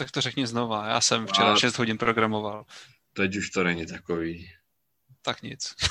Tak 0.00 0.10
to 0.10 0.20
řekni 0.20 0.46
znova. 0.46 0.86
Já 0.86 1.00
jsem 1.00 1.26
včera 1.26 1.52
A- 1.52 1.56
6 1.56 1.78
hodin 1.78 1.98
programoval. 1.98 2.64
Teď 3.12 3.36
už 3.36 3.50
to 3.50 3.64
není 3.64 3.86
takový. 3.86 4.50
Tak 5.22 5.42
nic. 5.42 5.74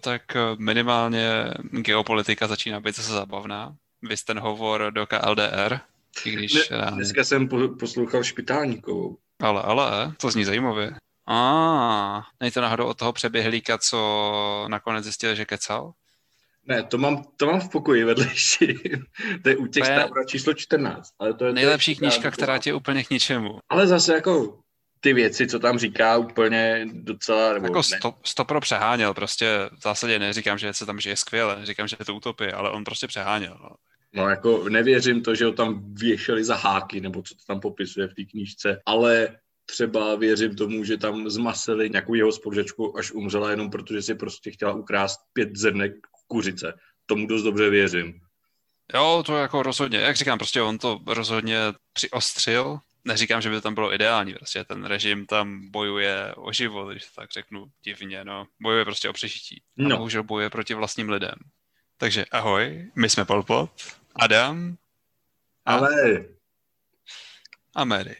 Tak 0.00 0.36
eh, 0.36 0.40
minimálně 0.58 1.54
geopolitika 1.70 2.46
začíná 2.46 2.80
být 2.80 2.96
zase 2.96 3.12
zábavná. 3.12 3.76
Vy 4.02 4.14
ten 4.16 4.38
hovor 4.38 4.90
do 4.92 5.06
KLDR, 5.06 5.80
i 6.24 6.30
když... 6.30 6.54
Ne, 6.70 6.76
já- 6.76 6.90
Dneska 6.90 7.24
jsem 7.24 7.48
po, 7.48 7.68
poslouchal 7.68 8.24
Špitálníkovou. 8.24 9.18
Ale, 9.42 9.62
ale, 9.62 10.12
to 10.20 10.30
zní 10.30 10.44
zajímavě. 10.44 10.92
A, 11.26 12.26
není 12.40 12.50
to 12.52 12.60
náhodou 12.60 12.86
od 12.86 12.98
toho 12.98 13.12
přeběhlíka, 13.12 13.78
co 13.78 14.66
nakonec 14.68 15.04
zjistil, 15.04 15.34
že 15.34 15.44
kecal? 15.44 15.92
Ne, 16.68 16.82
to 16.82 16.98
mám, 16.98 17.24
to 17.36 17.46
mám 17.46 17.60
v 17.60 17.70
pokoji 17.70 18.04
vedlejší. 18.04 18.74
to 19.42 19.48
je 19.48 19.56
u 19.56 19.66
těch 19.66 19.88
je 19.88 20.08
číslo 20.26 20.54
14. 20.54 21.08
Ale 21.18 21.34
to 21.34 21.44
je, 21.44 21.50
to 21.50 21.54
Nejlepší 21.54 21.90
je 21.90 21.94
knížka, 21.96 22.30
která 22.30 22.58
tě 22.58 22.74
úplně 22.74 23.04
k 23.04 23.10
ničemu. 23.10 23.58
Ale 23.68 23.86
zase 23.86 24.14
jako 24.14 24.58
ty 25.00 25.12
věci, 25.12 25.46
co 25.46 25.58
tam 25.58 25.78
říká, 25.78 26.16
úplně 26.16 26.86
docela... 26.92 27.52
Nebo 27.52 27.66
Jako 27.66 27.82
sto, 27.82 28.14
sto 28.24 28.44
pro 28.44 28.60
přeháněl, 28.60 29.14
prostě 29.14 29.70
v 29.78 29.82
zásadě 29.82 30.18
neříkám, 30.18 30.58
že 30.58 30.72
se 30.72 30.86
tam 30.86 31.00
žije 31.00 31.16
skvěle, 31.16 31.58
říkám, 31.62 31.88
že 31.88 31.96
je 31.98 32.04
to 32.04 32.14
utopie, 32.14 32.52
ale 32.52 32.70
on 32.70 32.84
prostě 32.84 33.06
přeháněl. 33.06 33.58
No. 33.62 33.70
No 34.12 34.28
jako 34.28 34.68
nevěřím 34.68 35.22
to, 35.22 35.34
že 35.34 35.44
ho 35.44 35.52
tam 35.52 35.94
věšeli 35.94 36.44
za 36.44 36.54
háky, 36.54 37.00
nebo 37.00 37.22
co 37.22 37.34
to 37.34 37.40
tam 37.46 37.60
popisuje 37.60 38.08
v 38.08 38.14
té 38.14 38.24
knížce, 38.24 38.80
ale 38.86 39.28
třeba 39.66 40.14
věřím 40.14 40.56
tomu, 40.56 40.84
že 40.84 40.96
tam 40.96 41.30
zmasili 41.30 41.90
nějakou 41.90 42.14
jeho 42.14 42.32
spolužečku, 42.32 42.98
až 42.98 43.12
umřela 43.12 43.50
jenom 43.50 43.70
protože 43.70 44.02
si 44.02 44.14
prostě 44.14 44.50
chtěla 44.50 44.72
ukrást 44.72 45.20
pět 45.32 45.56
zrnek 45.56 45.92
kuřice. 46.28 46.78
Tomu 47.06 47.26
dost 47.26 47.42
dobře 47.42 47.70
věřím. 47.70 48.20
Jo, 48.94 49.22
to 49.26 49.36
jako 49.36 49.62
rozhodně, 49.62 49.98
jak 49.98 50.16
říkám, 50.16 50.38
prostě 50.38 50.62
on 50.62 50.78
to 50.78 51.00
rozhodně 51.06 51.58
přiostřil. 51.92 52.78
Neříkám, 53.04 53.40
že 53.42 53.48
by 53.48 53.54
to 53.54 53.60
tam 53.60 53.74
bylo 53.74 53.94
ideální, 53.94 54.34
prostě 54.34 54.64
ten 54.64 54.84
režim 54.84 55.26
tam 55.26 55.70
bojuje 55.70 56.34
o 56.36 56.52
život, 56.52 56.90
když 56.90 57.04
to 57.06 57.20
tak 57.20 57.30
řeknu 57.30 57.66
divně, 57.82 58.24
no. 58.24 58.46
Bojuje 58.60 58.84
prostě 58.84 59.08
o 59.08 59.12
přežití. 59.12 59.62
A 59.78 59.82
No. 59.82 59.96
bohužel 59.96 60.22
bojuje 60.22 60.50
proti 60.50 60.74
vlastním 60.74 61.10
lidem. 61.10 61.34
Takže 61.96 62.24
ahoj, 62.30 62.90
my 62.96 63.10
jsme 63.10 63.24
Polpot, 63.24 63.70
Adam 64.16 64.76
a, 65.66 65.74
Ale 65.74 66.24
a 67.74 67.84
Mary. 67.84 68.16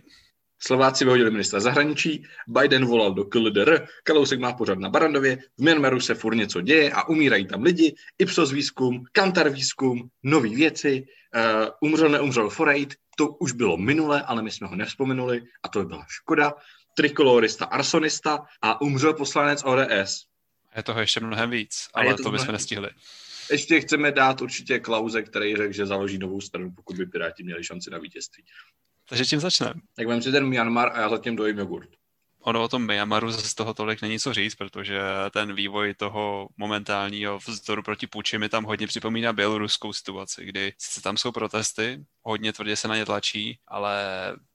Slováci 0.58 1.04
vyhodili 1.04 1.30
ministra 1.30 1.60
zahraničí, 1.60 2.24
Biden 2.48 2.84
volal 2.84 3.14
do 3.14 3.24
KLDR, 3.24 3.86
Kalousek 4.04 4.40
má 4.40 4.52
pořád 4.52 4.78
na 4.78 4.88
Barandově, 4.88 5.36
v 5.58 5.62
Myanmaru 5.62 6.00
se 6.00 6.14
furt 6.14 6.34
něco 6.34 6.60
děje 6.60 6.92
a 6.92 7.08
umírají 7.08 7.46
tam 7.46 7.62
lidi, 7.62 7.94
Ipsos 8.18 8.52
výzkum, 8.52 9.04
Kantar 9.12 9.48
výzkum, 9.48 10.08
nový 10.22 10.56
věci, 10.56 11.06
uh, 11.34 11.90
umřel, 11.90 12.08
neumřel 12.08 12.50
Forejt, 12.50 12.94
to 13.16 13.28
už 13.28 13.52
bylo 13.52 13.76
minule, 13.76 14.22
ale 14.22 14.42
my 14.42 14.50
jsme 14.50 14.66
ho 14.66 14.76
nevzpomenuli 14.76 15.42
a 15.62 15.68
to 15.68 15.78
by 15.78 15.86
byla 15.86 16.04
škoda. 16.08 16.54
Trikolorista, 16.96 17.64
arsonista 17.64 18.38
a 18.62 18.80
umřel 18.80 19.14
poslanec 19.14 19.62
ODS. 19.64 20.24
Je 20.76 20.82
toho 20.82 21.00
ještě 21.00 21.20
mnohem 21.20 21.50
víc, 21.50 21.88
ale 21.94 22.14
to 22.14 22.22
to 22.22 22.30
bychom 22.30 22.52
nestihli. 22.52 22.88
Ještě 23.50 23.80
chceme 23.80 24.12
dát 24.12 24.42
určitě 24.42 24.78
Klauze, 24.78 25.22
který 25.22 25.56
řekl, 25.56 25.72
že 25.72 25.86
založí 25.86 26.18
novou 26.18 26.40
stranu, 26.40 26.70
pokud 26.70 26.96
by 26.96 27.06
Piráti 27.06 27.42
měli 27.42 27.64
šanci 27.64 27.90
na 27.90 27.98
vítězství. 27.98 28.44
Takže 29.08 29.26
čím 29.26 29.40
začneme? 29.40 29.74
Tak 29.96 30.06
vem 30.06 30.22
si 30.22 30.32
ten 30.32 30.48
Myanmar 30.48 30.92
a 30.94 31.00
já 31.00 31.08
zatím 31.08 31.36
dojím 31.36 31.58
jogurt. 31.58 31.88
Ono 32.40 32.64
o 32.64 32.68
tom 32.68 32.86
Myanmaru 32.86 33.30
zase 33.30 33.48
z 33.48 33.54
toho 33.54 33.74
tolik 33.74 34.02
není 34.02 34.18
co 34.18 34.34
říct, 34.34 34.54
protože 34.54 35.00
ten 35.30 35.54
vývoj 35.54 35.94
toho 35.94 36.48
momentálního 36.56 37.38
vzdoru 37.38 37.82
proti 37.82 38.06
puči 38.06 38.38
mi 38.38 38.48
tam 38.48 38.64
hodně 38.64 38.86
připomíná 38.86 39.32
běloruskou 39.32 39.92
situaci, 39.92 40.44
kdy 40.44 40.72
sice 40.78 41.00
tam 41.02 41.16
jsou 41.16 41.32
protesty, 41.32 42.04
hodně 42.28 42.52
tvrdě 42.52 42.76
se 42.76 42.88
na 42.88 42.96
ně 42.96 43.04
tlačí, 43.04 43.58
ale 43.68 43.96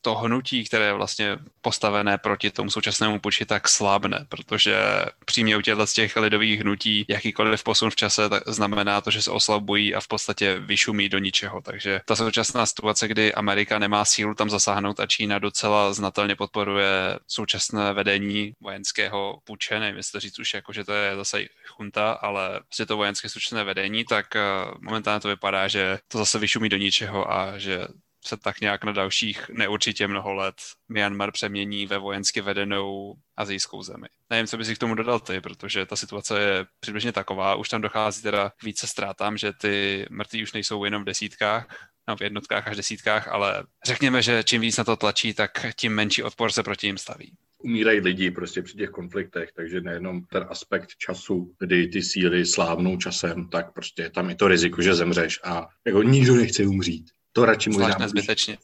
to 0.02 0.16
hnutí, 0.16 0.64
které 0.64 0.86
je 0.86 0.94
vlastně 0.94 1.38
postavené 1.62 2.18
proti 2.18 2.52
tomu 2.52 2.70
současnému 2.70 3.20
puči, 3.20 3.46
tak 3.46 3.70
slábne, 3.70 4.26
protože 4.30 4.78
přímě 5.26 5.58
u 5.58 5.62
těchto 5.62 5.88
z 5.88 5.94
těch 5.94 6.16
lidových 6.16 6.60
hnutí 6.60 7.06
jakýkoliv 7.08 7.64
posun 7.64 7.90
v 7.90 7.96
čase 7.96 8.30
tak 8.30 8.44
znamená 8.48 9.02
to, 9.02 9.12
že 9.12 9.22
se 9.22 9.32
oslabují 9.32 9.96
a 9.96 10.00
v 10.00 10.08
podstatě 10.08 10.60
vyšumí 10.60 11.10
do 11.10 11.18
ničeho. 11.18 11.62
Takže 11.62 12.02
ta 12.06 12.16
současná 12.16 12.66
situace, 12.66 13.08
kdy 13.08 13.34
Amerika 13.34 13.80
nemá 13.80 14.06
sílu 14.06 14.36
tam 14.36 14.50
zasáhnout 14.50 15.00
a 15.00 15.06
Čína 15.06 15.40
docela 15.40 15.94
znatelně 15.94 16.36
podporuje 16.36 17.20
současné 17.28 17.94
vedení 17.94 18.54
vojenského 18.62 19.40
puče, 19.44 19.80
nevím, 19.80 19.98
jestli 19.98 20.20
říct 20.20 20.40
už 20.40 20.54
jako, 20.54 20.74
že 20.74 20.84
to 20.84 20.94
je 20.94 21.16
zase 21.16 21.46
chunta, 21.68 22.12
ale 22.12 22.60
prostě 22.68 22.86
to 22.86 22.98
vojenské 22.98 23.30
současné 23.30 23.64
vedení, 23.64 24.06
tak 24.06 24.36
eh, 24.36 24.42
momentálně 24.82 25.20
to 25.20 25.28
vypadá, 25.28 25.68
že 25.68 26.00
to 26.08 26.18
zase 26.18 26.40
vyšumí 26.40 26.70
do 26.70 26.78
ničeho 26.78 27.32
a 27.32 27.58
že 27.64 27.88
se 28.26 28.38
tak 28.38 28.62
nějak 28.62 28.84
na 28.84 28.92
dalších 28.92 29.50
neurčitě 29.50 30.08
mnoho 30.08 30.34
let 30.34 30.56
Myanmar 30.90 31.32
přemění 31.32 31.86
ve 31.86 31.98
vojensky 31.98 32.42
vedenou 32.42 33.14
azijskou 33.38 33.84
zemi. 33.84 34.08
Nevím, 34.30 34.48
co 34.48 34.58
bys 34.58 34.68
si 34.68 34.76
k 34.76 34.78
tomu 34.78 34.96
dodal 34.96 35.20
ty, 35.20 35.42
protože 35.42 35.86
ta 35.86 35.96
situace 35.96 36.42
je 36.42 36.66
přibližně 36.80 37.12
taková, 37.12 37.56
už 37.56 37.70
tam 37.70 37.82
dochází 37.82 38.22
teda 38.22 38.50
k 38.50 38.64
více 38.64 38.88
ztrátám, 38.88 39.38
že 39.38 39.54
ty 39.54 40.06
mrtví 40.10 40.44
už 40.44 40.54
nejsou 40.54 40.84
jenom 40.84 41.02
v 41.02 41.06
desítkách, 41.06 41.90
no 42.08 42.16
v 42.16 42.22
jednotkách 42.22 42.68
až 42.68 42.78
desítkách, 42.78 43.28
ale 43.28 43.64
řekněme, 43.86 44.22
že 44.22 44.44
čím 44.44 44.62
víc 44.62 44.78
na 44.78 44.84
to 44.84 44.96
tlačí, 44.96 45.34
tak 45.34 45.66
tím 45.76 45.96
menší 45.96 46.24
odpor 46.24 46.52
se 46.52 46.64
proti 46.64 46.88
ním 46.88 46.98
staví. 46.98 47.34
umírají 47.64 48.00
lidi 48.00 48.32
prostě 48.32 48.62
při 48.62 48.78
těch 48.78 48.90
konfliktech, 48.90 49.50
takže 49.56 49.82
nejenom 49.82 50.26
ten 50.26 50.46
aspekt 50.50 50.90
času, 50.98 51.56
kdy 51.60 51.88
ty 51.88 52.02
síly 52.02 52.46
slábnou 52.46 52.98
časem, 52.98 53.50
tak 53.50 53.74
prostě 53.74 54.02
je 54.02 54.10
tam 54.10 54.30
i 54.30 54.36
to 54.36 54.48
riziko, 54.48 54.82
že 54.82 54.96
zemřeš 54.96 55.40
a 55.44 55.68
jako 55.86 56.04
nikdo 56.04 56.36
nechce 56.36 56.64
umřít. 56.64 57.12
To 57.34 57.46
radši 57.46 57.70
možná 57.70 57.86
Zvlášť 57.86 57.98
budu, 57.98 58.04
nezbytečně. 58.06 58.58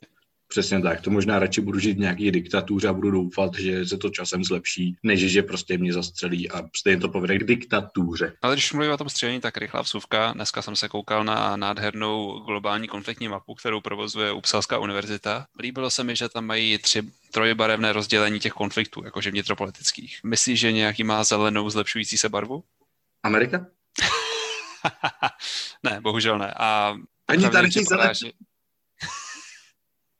přesně 0.47 0.81
tak, 0.81 1.01
to 1.01 1.09
možná 1.09 1.39
radši 1.39 1.61
budu 1.61 1.79
žít 1.79 1.93
v 1.93 1.99
nějaký 1.99 2.31
diktatuře 2.31 2.87
a 2.87 2.93
budu 2.93 3.11
doufat, 3.11 3.55
že 3.59 3.85
se 3.85 3.97
to 3.97 4.09
časem 4.09 4.43
zlepší, 4.43 4.97
než 5.03 5.19
že 5.31 5.43
prostě 5.43 5.77
mě 5.77 5.93
zastřelí 5.93 6.51
a 6.51 6.61
stejně 6.77 6.99
to 7.01 7.09
povede 7.09 7.37
k 7.39 7.43
diktatuře. 7.43 8.33
Ale 8.41 8.55
když 8.55 8.73
mluvím 8.73 8.91
o 8.91 8.97
tom 8.97 9.09
střelení, 9.09 9.41
tak 9.41 9.57
rychlá 9.57 9.81
vsuvka. 9.81 10.31
Dneska 10.33 10.61
jsem 10.61 10.75
se 10.75 10.89
koukal 10.89 11.23
na 11.23 11.55
nádhernou 11.55 12.39
globální 12.39 12.87
konfliktní 12.87 13.27
mapu, 13.27 13.55
kterou 13.55 13.81
provozuje 13.81 14.31
Upsalská 14.31 14.77
univerzita. 14.79 15.45
Líbilo 15.59 15.89
se 15.89 16.03
mi, 16.03 16.15
že 16.15 16.29
tam 16.29 16.45
mají 16.45 16.77
tři 16.77 17.03
trojbarevné 17.31 17.93
rozdělení 17.93 18.39
těch 18.39 18.53
konfliktů, 18.53 19.01
jakože 19.05 19.31
vnitropolitických. 19.31 20.19
Myslíš, 20.23 20.59
že 20.59 20.71
nějaký 20.71 21.03
má 21.03 21.23
zelenou 21.23 21.69
zlepšující 21.69 22.17
se 22.17 22.29
barvu? 22.29 22.63
Amerika? 23.23 23.65
ne, 25.83 26.01
bohužel 26.01 26.39
ne. 26.39 26.53
A 26.57 26.95
Ani 27.27 27.49
tady 27.49 27.67
řečeno 27.71 27.85
zelený- 27.97 28.33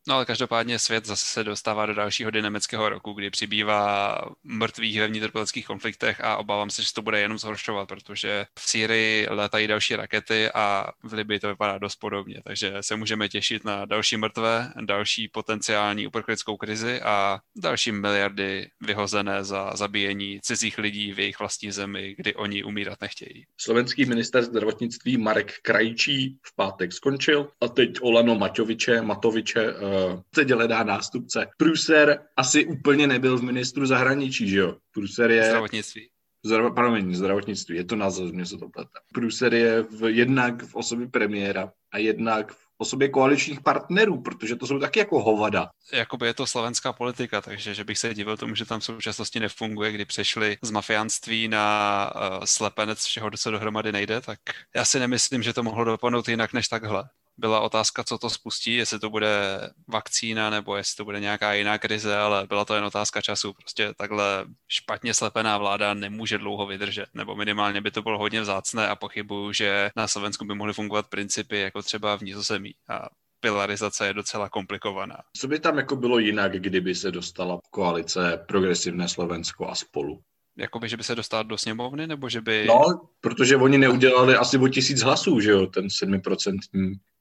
No 0.10 0.16
ale 0.16 0.26
každopádně 0.26 0.80
svět 0.80 1.06
zase 1.06 1.26
se 1.26 1.44
dostává 1.44 1.86
do 1.86 1.94
dalšího 1.94 2.32
dynamického 2.32 2.90
roku, 2.90 3.14
kdy 3.14 3.30
přibývá 3.30 4.18
mrtvých 4.44 5.00
ve 5.00 5.08
vnitropolitických 5.08 5.66
konfliktech 5.66 6.22
a 6.22 6.38
obávám 6.38 6.70
se, 6.70 6.84
že 6.84 6.94
to 6.94 7.02
bude 7.02 7.20
jenom 7.20 7.38
zhoršovat, 7.38 7.90
protože 7.90 8.46
v 8.60 8.70
Sýrii 8.70 9.28
letají 9.30 9.68
další 9.68 9.96
rakety 9.96 10.50
a 10.54 10.92
v 11.04 11.14
Libii 11.14 11.40
to 11.40 11.48
vypadá 11.48 11.78
dost 11.78 11.96
podobně, 11.96 12.42
takže 12.44 12.74
se 12.82 12.96
můžeme 12.96 13.30
těšit 13.30 13.66
na 13.66 13.86
další 13.86 14.18
mrtvé, 14.18 14.74
další 14.82 15.28
potenciální 15.28 16.08
uprchlickou 16.08 16.58
krizi 16.58 17.02
a 17.02 17.40
další 17.56 17.92
miliardy 17.92 18.70
vyhozené 18.82 19.44
za 19.44 19.72
zabíjení 19.76 20.40
cizích 20.42 20.78
lidí 20.78 21.14
v 21.14 21.20
jejich 21.20 21.40
vlastní 21.40 21.72
zemi, 21.72 22.16
kdy 22.18 22.36
oni 22.36 22.64
umírat 22.64 23.02
nechtějí. 23.02 23.46
Slovenský 23.58 24.06
minister 24.06 24.44
zdravotnictví 24.44 25.18
Marek 25.18 25.54
Krajčí 25.62 26.38
v 26.44 26.56
pátek 26.56 26.94
skončil 26.94 27.50
a 27.62 27.68
teď 27.68 27.90
Olano 28.02 28.36
Maťoviče, 28.36 29.02
Matoviče 29.02 29.74
uh, 30.08 30.22
teď 30.36 30.52
hledá 30.52 30.84
nástupce. 30.84 31.48
Pruser 31.58 32.20
asi 32.38 32.66
úplně 32.66 33.08
nebyl 33.08 33.38
v 33.38 33.44
ministru 33.44 33.86
zahraničí, 33.86 34.50
že 34.50 34.60
jo? 34.60 34.76
Pruser 34.94 35.32
je... 35.32 35.46
Zdravotnictví. 35.46 36.10
Zdravot, 36.46 36.76
promiň, 36.76 37.16
zdravotnictví, 37.16 37.78
je 37.78 37.84
to 37.84 37.96
název, 37.96 38.32
mě 38.32 38.46
se 38.46 38.58
to 38.58 38.70
plete. 38.70 39.00
Pruser 39.14 39.54
je 39.54 39.82
v, 39.82 40.14
jednak 40.14 40.64
v 40.64 40.76
osobě 40.76 41.08
premiéra 41.08 41.72
a 41.92 41.98
jednak 41.98 42.52
v 42.52 42.70
osobě 42.78 43.10
koaličních 43.10 43.62
partnerů, 43.62 44.22
protože 44.22 44.56
to 44.56 44.68
jsou 44.68 44.80
taky 44.80 45.00
jako 45.00 45.24
hovada. 45.24 45.70
jakoby 45.94 46.28
je 46.28 46.34
to 46.34 46.48
slovenská 46.48 46.94
politika, 46.94 47.42
takže 47.42 47.74
že 47.74 47.84
bych 47.84 47.98
se 47.98 48.14
divil 48.14 48.38
tomu, 48.38 48.56
že 48.56 48.66
tam 48.66 48.80
v 48.80 48.86
současnosti 48.86 49.40
nefunguje, 49.40 49.92
kdy 49.92 50.06
přešli 50.06 50.58
z 50.62 50.72
mafiánství 50.72 51.48
na 51.48 52.12
uh, 52.16 52.44
slepenec 52.46 53.04
všeho, 53.04 53.32
co 53.38 53.52
dohromady 53.52 53.92
nejde, 53.92 54.22
tak 54.22 54.40
já 54.76 54.86
si 54.86 55.00
nemyslím, 55.00 55.44
že 55.44 55.54
to 55.54 55.64
mohlo 55.64 55.84
dopadnout 55.84 56.30
jinak 56.30 56.54
než 56.54 56.68
takhle. 56.68 57.10
Byla 57.40 57.60
otázka, 57.60 58.04
co 58.04 58.18
to 58.18 58.30
spustí, 58.30 58.76
jestli 58.76 59.00
to 59.00 59.10
bude 59.10 59.60
vakcína 59.88 60.50
nebo 60.50 60.76
jestli 60.76 60.98
to 60.98 61.06
bude 61.06 61.20
nějaká 61.20 61.54
jiná 61.54 61.78
krize, 61.78 62.18
ale 62.18 62.48
byla 62.48 62.66
to 62.66 62.76
jen 62.76 62.84
otázka 62.84 63.22
času. 63.22 63.54
Prostě 63.54 63.94
takhle 63.98 64.46
špatně 64.68 65.14
slepená 65.14 65.58
vláda 65.58 65.94
nemůže 65.94 66.38
dlouho 66.38 66.66
vydržet, 66.66 67.06
nebo 67.14 67.36
minimálně 67.36 67.82
by 67.82 67.92
to 67.92 68.02
bylo 68.02 68.18
hodně 68.18 68.42
vzácné 68.42 68.88
a 68.88 68.96
pochybuju, 68.96 69.54
že 69.54 69.90
na 69.96 70.08
Slovensku 70.08 70.46
by 70.46 70.56
mohly 70.56 70.74
fungovat 70.74 71.08
principy 71.08 71.60
jako 71.60 71.82
třeba 71.82 72.18
v 72.18 72.22
Nizozemí. 72.22 72.74
A 72.90 73.10
pilarizace 73.40 74.08
je 74.08 74.14
docela 74.14 74.50
komplikovaná. 74.50 75.18
Co 75.38 75.48
by 75.48 75.60
tam 75.60 75.78
jako 75.78 75.96
bylo 75.96 76.20
jinak, 76.20 76.52
kdyby 76.52 76.96
se 76.96 77.12
dostala 77.12 77.60
koalice 77.72 78.44
Progresivné 78.48 79.08
Slovensko 79.08 79.68
a 79.68 79.76
spolu? 79.76 80.22
Jakoby, 80.58 80.90
že 80.90 80.98
by 80.98 81.04
se 81.04 81.16
dostal 81.16 81.44
do 81.44 81.58
sněmovny, 81.58 82.08
nebo 82.08 82.30
že 82.30 82.42
by... 82.42 82.66
No, 82.68 83.10
protože 83.22 83.56
oni 83.56 83.78
neudělali 83.78 84.36
asi 84.36 84.58
o 84.58 84.68
tisíc 84.68 85.02
hlasů, 85.02 85.40
že 85.40 85.52
jo, 85.52 85.68
ten 85.68 85.88
7% 85.88 86.58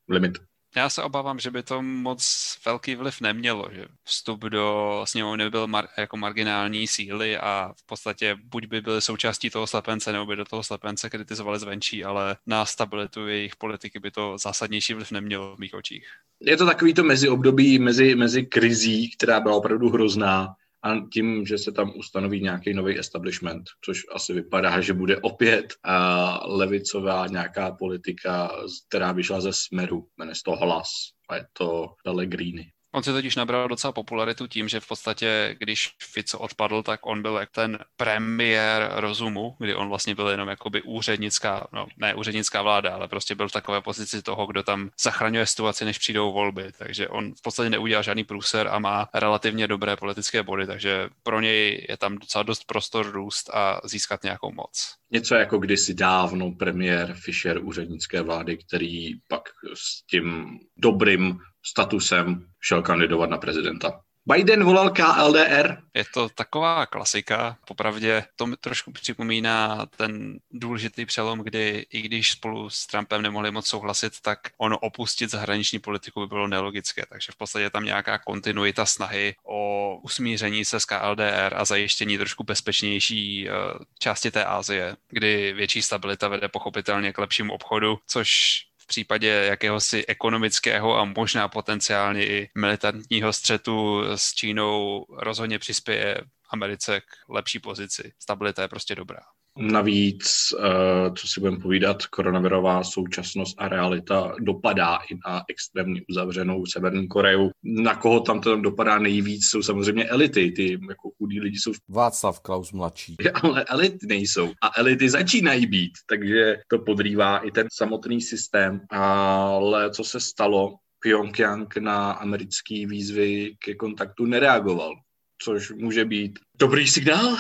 limit. 0.08 0.38
Já 0.76 0.88
se 0.88 1.02
obávám, 1.02 1.38
že 1.38 1.50
by 1.50 1.62
to 1.62 1.82
moc 1.82 2.56
velký 2.66 2.94
vliv 2.94 3.20
nemělo, 3.20 3.68
že 3.72 3.84
vstup 4.04 4.40
do 4.44 5.00
sněmovny 5.04 5.44
by 5.44 5.50
byl 5.50 5.66
mar- 5.66 5.88
jako 5.98 6.16
marginální 6.16 6.86
síly 6.86 7.38
a 7.38 7.72
v 7.76 7.86
podstatě 7.86 8.36
buď 8.44 8.66
by 8.66 8.80
byly 8.80 9.02
součástí 9.02 9.50
toho 9.50 9.66
slepence, 9.66 10.12
nebo 10.12 10.26
by 10.26 10.36
do 10.36 10.44
toho 10.44 10.62
slepence 10.62 11.10
kritizovali 11.10 11.58
zvenčí, 11.58 12.04
ale 12.04 12.36
na 12.46 12.64
stabilitu 12.64 13.28
jejich 13.28 13.56
politiky 13.56 13.98
by 13.98 14.10
to 14.10 14.38
zásadnější 14.38 14.94
vliv 14.94 15.10
nemělo 15.10 15.56
v 15.56 15.58
mých 15.58 15.74
očích. 15.74 16.06
Je 16.40 16.56
to 16.56 16.66
takový 16.66 16.94
to 16.94 17.04
meziobdobí 17.04 17.78
mezi, 17.78 18.14
mezi 18.14 18.42
krizí, 18.42 19.10
která 19.10 19.40
byla 19.40 19.56
opravdu 19.56 19.88
hrozná, 19.88 20.54
a 20.82 20.94
tím, 21.12 21.46
že 21.46 21.58
se 21.58 21.72
tam 21.72 21.92
ustanoví 21.96 22.40
nějaký 22.40 22.74
nový 22.74 22.98
establishment, 22.98 23.62
což 23.84 23.98
asi 24.14 24.32
vypadá, 24.32 24.80
že 24.80 24.92
bude 24.92 25.16
opět 25.16 25.74
a 25.84 26.40
levicová 26.46 27.26
nějaká 27.26 27.70
politika, 27.70 28.50
která 28.88 29.12
vyšla 29.12 29.40
ze 29.40 29.52
smeru, 29.52 30.08
jmenuje 30.18 30.34
se 30.34 30.42
to 30.44 30.56
Hlas 30.56 30.88
a 31.28 31.36
je 31.36 31.46
to 31.52 31.86
Pellegrini. 32.04 32.72
On 32.98 33.02
si 33.04 33.12
totiž 33.12 33.36
nabral 33.36 33.68
docela 33.68 33.92
popularitu 33.92 34.46
tím, 34.46 34.68
že 34.68 34.80
v 34.80 34.88
podstatě, 34.88 35.56
když 35.58 35.90
Fico 36.02 36.38
odpadl, 36.38 36.82
tak 36.82 37.06
on 37.06 37.22
byl 37.22 37.36
jak 37.36 37.50
ten 37.50 37.78
premiér 37.96 38.90
rozumu, 38.94 39.56
kdy 39.58 39.74
on 39.74 39.88
vlastně 39.88 40.14
byl 40.14 40.28
jenom 40.28 40.48
jakoby 40.48 40.82
úřednická, 40.82 41.66
no 41.72 41.86
ne 41.96 42.14
úřednická 42.14 42.62
vláda, 42.62 42.94
ale 42.94 43.08
prostě 43.08 43.34
byl 43.34 43.48
v 43.48 43.52
takové 43.52 43.80
pozici 43.80 44.22
toho, 44.22 44.46
kdo 44.46 44.62
tam 44.62 44.90
zachraňuje 45.02 45.46
situaci, 45.46 45.84
než 45.84 45.98
přijdou 45.98 46.32
volby. 46.32 46.72
Takže 46.78 47.08
on 47.08 47.34
v 47.34 47.42
podstatě 47.42 47.70
neudělal 47.70 48.02
žádný 48.02 48.24
průser 48.24 48.68
a 48.68 48.78
má 48.78 49.08
relativně 49.14 49.68
dobré 49.68 49.96
politické 49.96 50.42
body, 50.42 50.66
takže 50.66 51.08
pro 51.22 51.40
něj 51.40 51.86
je 51.88 51.96
tam 51.96 52.18
docela 52.18 52.42
dost 52.42 52.64
prostor 52.64 53.10
růst 53.12 53.50
a 53.54 53.80
získat 53.84 54.22
nějakou 54.22 54.52
moc. 54.52 54.94
Něco 55.10 55.34
jako 55.34 55.58
kdysi 55.58 55.94
dávno 55.94 56.52
premiér 56.52 57.14
Fischer 57.14 57.58
úřednické 57.64 58.22
vlády, 58.22 58.56
který 58.56 59.14
pak 59.28 59.42
s 59.74 60.06
tím 60.06 60.58
dobrým 60.76 61.38
statusem 61.70 62.46
šel 62.60 62.82
kandidovat 62.82 63.30
na 63.30 63.38
prezidenta. 63.38 64.00
Biden 64.32 64.64
volal 64.64 64.90
KLDR. 64.90 65.76
Je 65.94 66.04
to 66.14 66.28
taková 66.28 66.86
klasika. 66.86 67.56
Popravdě 67.66 68.24
to 68.36 68.46
mi 68.46 68.56
trošku 68.56 68.92
připomíná 68.92 69.86
ten 69.96 70.38
důležitý 70.50 71.06
přelom, 71.06 71.38
kdy 71.38 71.86
i 71.90 72.02
když 72.02 72.30
spolu 72.30 72.70
s 72.70 72.86
Trumpem 72.86 73.22
nemohli 73.22 73.50
moc 73.50 73.66
souhlasit, 73.66 74.12
tak 74.22 74.38
ono 74.58 74.78
opustit 74.78 75.30
zahraniční 75.30 75.78
politiku 75.78 76.20
by 76.20 76.26
bylo 76.26 76.48
nelogické. 76.48 77.02
Takže 77.08 77.32
v 77.32 77.36
podstatě 77.36 77.70
tam 77.70 77.84
nějaká 77.84 78.18
kontinuita 78.18 78.86
snahy 78.86 79.34
o 79.44 79.96
usmíření 80.02 80.64
se 80.64 80.80
s 80.80 80.84
KLDR 80.84 81.54
a 81.54 81.64
zajištění 81.64 82.18
trošku 82.18 82.44
bezpečnější 82.44 83.48
eh, 83.48 83.52
části 83.98 84.30
té 84.30 84.44
Asie, 84.44 84.96
kdy 85.08 85.52
větší 85.52 85.82
stabilita 85.82 86.28
vede 86.28 86.48
pochopitelně 86.48 87.12
k 87.12 87.18
lepšímu 87.18 87.52
obchodu, 87.52 87.98
což 88.06 88.58
případě 88.88 89.28
jakéhosi 89.28 90.06
ekonomického 90.06 90.96
a 90.98 91.04
možná 91.04 91.48
potenciálně 91.48 92.26
i 92.26 92.48
militantního 92.58 93.32
střetu 93.32 94.02
s 94.16 94.34
Čínou 94.34 95.06
rozhodně 95.10 95.58
přispěje 95.58 96.20
Americe 96.50 97.00
k 97.00 97.04
lepší 97.28 97.58
pozici. 97.58 98.12
Stabilita 98.18 98.62
je 98.62 98.68
prostě 98.68 98.94
dobrá. 98.94 99.20
Navíc, 99.60 100.28
eh, 100.58 101.10
co 101.18 101.28
si 101.28 101.40
budeme 101.40 101.58
povídat, 101.58 102.06
koronavirová 102.06 102.84
současnost 102.84 103.54
a 103.58 103.68
realita 103.68 104.34
dopadá 104.40 104.98
i 105.10 105.14
na 105.26 105.42
extrémně 105.48 106.02
uzavřenou 106.10 106.66
Severní 106.66 107.08
Koreu. 107.08 107.50
Na 107.62 107.94
koho 107.94 108.20
tam 108.20 108.40
to 108.40 108.56
dopadá 108.56 108.98
nejvíc, 108.98 109.46
jsou 109.46 109.62
samozřejmě 109.62 110.04
elity. 110.04 110.50
Ty 110.50 110.78
jako 110.88 111.10
chudí 111.18 111.40
lidi 111.40 111.58
jsou... 111.58 111.72
Václav 111.88 112.40
Klaus 112.40 112.72
mladší. 112.72 113.16
Ale 113.42 113.64
elity 113.64 114.06
nejsou. 114.06 114.52
A 114.62 114.70
elity 114.76 115.10
začínají 115.10 115.66
být, 115.66 115.92
takže 116.08 116.56
to 116.68 116.78
podrývá 116.78 117.38
i 117.38 117.50
ten 117.50 117.66
samotný 117.72 118.20
systém. 118.20 118.80
Ale 118.90 119.90
co 119.90 120.04
se 120.04 120.20
stalo? 120.20 120.74
Pyongyang 121.00 121.76
na 121.76 122.12
americké 122.12 122.86
výzvy 122.86 123.54
ke 123.64 123.74
kontaktu 123.74 124.26
nereagoval, 124.26 124.94
což 125.42 125.70
může 125.70 126.04
být 126.04 126.38
dobrý 126.58 126.88
signál? 126.88 127.36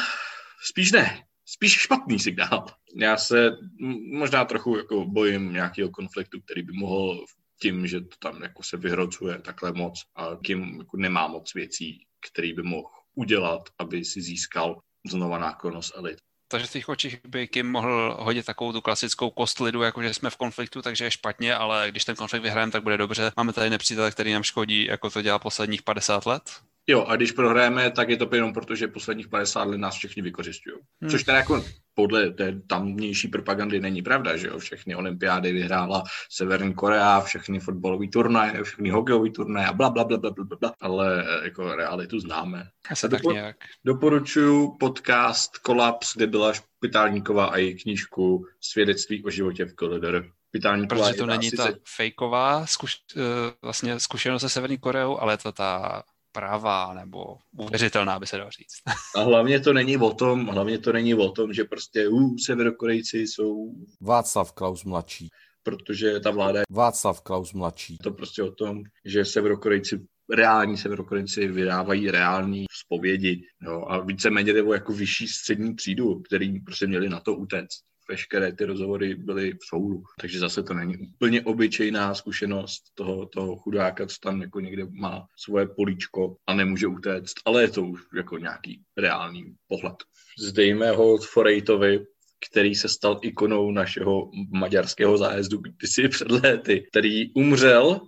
Spíš 0.70 0.92
ne 0.92 1.27
spíš 1.48 1.72
špatný 1.72 2.18
signál. 2.18 2.66
Já 2.96 3.16
se 3.16 3.50
možná 4.12 4.44
trochu 4.44 4.76
jako 4.76 5.04
bojím 5.04 5.52
nějakého 5.52 5.90
konfliktu, 5.90 6.40
který 6.40 6.62
by 6.62 6.72
mohl 6.72 7.24
tím, 7.62 7.86
že 7.86 8.00
to 8.00 8.16
tam 8.18 8.42
jako 8.42 8.62
se 8.62 8.76
vyhrocuje 8.76 9.38
takhle 9.38 9.72
moc 9.72 10.02
a 10.16 10.28
tím 10.46 10.78
jako 10.78 10.96
nemá 10.96 11.26
moc 11.26 11.54
věcí, 11.54 12.06
který 12.30 12.52
by 12.52 12.62
mohl 12.62 12.88
udělat, 13.14 13.62
aby 13.78 14.04
si 14.04 14.22
získal 14.22 14.80
znova 15.10 15.38
náklonost 15.38 15.96
elit. 15.96 16.18
Takže 16.50 16.66
v 16.66 16.72
těch 16.72 16.88
očích 16.88 17.18
by 17.26 17.48
Kim 17.48 17.70
mohl 17.70 18.16
hodit 18.20 18.46
takovou 18.46 18.72
tu 18.72 18.80
klasickou 18.80 19.30
kostlidu, 19.30 19.82
jako 19.82 20.02
že 20.02 20.14
jsme 20.14 20.30
v 20.30 20.36
konfliktu, 20.36 20.82
takže 20.82 21.04
je 21.04 21.10
špatně, 21.10 21.54
ale 21.54 21.90
když 21.90 22.04
ten 22.04 22.16
konflikt 22.16 22.42
vyhrajeme, 22.42 22.72
tak 22.72 22.82
bude 22.82 22.96
dobře. 22.96 23.32
Máme 23.36 23.52
tady 23.52 23.70
nepřítele, 23.70 24.10
který 24.10 24.32
nám 24.32 24.42
škodí, 24.42 24.84
jako 24.84 25.10
to 25.10 25.22
dělá 25.22 25.38
posledních 25.38 25.82
50 25.82 26.26
let. 26.26 26.50
Jo, 26.90 27.04
a 27.08 27.16
když 27.16 27.32
prohráme, 27.32 27.90
tak 27.90 28.08
je 28.08 28.16
to 28.16 28.28
jenom 28.32 28.52
proto, 28.52 28.74
že 28.74 28.88
posledních 28.88 29.28
50 29.28 29.62
let 29.62 29.78
nás 29.78 29.94
všichni 29.94 30.22
vykořišťují. 30.22 30.76
Hmm. 31.00 31.10
Což 31.10 31.24
teda 31.24 31.38
jako 31.38 31.64
podle 31.94 32.30
té 32.30 32.60
tamnější 32.66 33.28
propagandy 33.28 33.80
není 33.80 34.02
pravda, 34.02 34.36
že 34.36 34.46
jo? 34.46 34.58
Všechny 34.58 34.94
olympiády 34.94 35.52
vyhrála 35.52 36.02
Severní 36.30 36.74
Korea, 36.74 37.20
všechny 37.20 37.60
fotbalové 37.60 38.08
turnaje, 38.08 38.64
všechny 38.64 38.90
hokejové 38.90 39.30
turnaje 39.30 39.66
a 39.66 39.72
bla, 39.72 39.90
bla, 39.90 40.04
bla, 40.04 40.18
bla, 40.18 40.30
bla, 40.30 40.56
bla, 40.60 40.74
ale 40.80 41.24
jako 41.44 41.74
realitu 41.74 42.20
známe. 42.20 42.68
Asi 42.90 43.08
tak 43.08 43.22
nějak. 43.22 43.56
Doporučuji 43.84 44.76
podcast 44.80 45.58
Kolaps, 45.58 46.16
kde 46.16 46.26
byla 46.26 46.52
Špitálníková 46.52 47.46
a 47.46 47.56
její 47.56 47.82
knížku 47.82 48.44
Svědectví 48.60 49.24
o 49.24 49.30
životě 49.30 49.64
v 49.64 49.74
KLDR. 49.74 50.30
Protože 50.88 51.14
to 51.14 51.26
není 51.26 51.50
ta 51.50 51.68
fejková 51.96 52.66
zkuš, 52.66 52.96
eh, 53.16 53.20
vlastně 53.62 54.00
zkušenost 54.00 54.42
se 54.42 54.48
Severní 54.48 54.78
Koreou, 54.78 55.18
ale 55.18 55.36
to 55.36 55.52
ta 55.52 56.02
pravá 56.32 56.94
nebo 56.94 57.36
uvěřitelná, 57.58 58.18
by 58.18 58.26
se 58.26 58.36
dalo 58.36 58.50
říct. 58.50 58.74
A 59.16 59.22
hlavně 59.22 59.60
to 59.60 59.72
není 59.72 59.96
o 59.96 60.14
tom, 60.14 60.46
hlavně 60.46 60.78
to 60.78 60.92
není 60.92 61.14
o 61.14 61.30
tom, 61.30 61.52
že 61.52 61.64
prostě 61.64 62.08
uh, 62.08 62.36
severokorejci 62.46 63.18
jsou... 63.18 63.72
Václav 64.00 64.52
Klaus 64.52 64.84
mladší. 64.84 65.28
Protože 65.62 66.20
ta 66.20 66.30
vláda... 66.30 66.60
Václav 66.70 67.20
Klaus 67.20 67.52
mladší. 67.52 67.98
To 68.02 68.10
prostě 68.10 68.42
o 68.42 68.50
tom, 68.50 68.82
že 69.04 69.24
severokorejci 69.24 70.00
reální 70.34 70.76
severokorejci 70.76 71.48
vydávají 71.48 72.10
reální 72.10 72.64
zpovědi 72.84 73.42
jo, 73.62 73.84
a 73.88 74.00
víceméně 74.00 74.52
nebo 74.52 74.74
jako 74.74 74.92
vyšší 74.92 75.28
střední 75.28 75.76
třídu, 75.76 76.20
který 76.20 76.60
prostě 76.60 76.86
měli 76.86 77.08
na 77.08 77.20
to 77.20 77.34
utéct 77.34 77.80
veškeré 78.08 78.52
ty 78.52 78.64
rozhovory 78.64 79.14
byly 79.14 79.52
v 79.52 79.64
soulu. 79.68 80.02
Takže 80.20 80.38
zase 80.38 80.62
to 80.62 80.74
není 80.74 80.98
úplně 80.98 81.42
obyčejná 81.42 82.14
zkušenost 82.14 82.82
toho, 82.94 83.26
toho 83.26 83.56
chudáka, 83.56 84.06
co 84.06 84.16
tam 84.22 84.42
jako 84.42 84.60
někde 84.60 84.86
má 84.90 85.26
svoje 85.36 85.66
políčko 85.66 86.36
a 86.46 86.54
nemůže 86.54 86.86
utéct, 86.86 87.34
ale 87.44 87.62
je 87.62 87.70
to 87.70 87.82
už 87.82 88.00
jako 88.16 88.38
nějaký 88.38 88.82
reálný 88.96 89.54
pohled. 89.68 89.96
Zdejme 90.38 90.90
ho 90.90 91.18
Forejtovi, 91.18 92.06
který 92.50 92.74
se 92.74 92.88
stal 92.88 93.20
ikonou 93.22 93.70
našeho 93.70 94.30
maďarského 94.50 95.18
zájezdu 95.18 95.58
kdysi 95.58 96.08
před 96.08 96.30
léty, 96.30 96.86
který 96.90 97.32
umřel, 97.32 98.00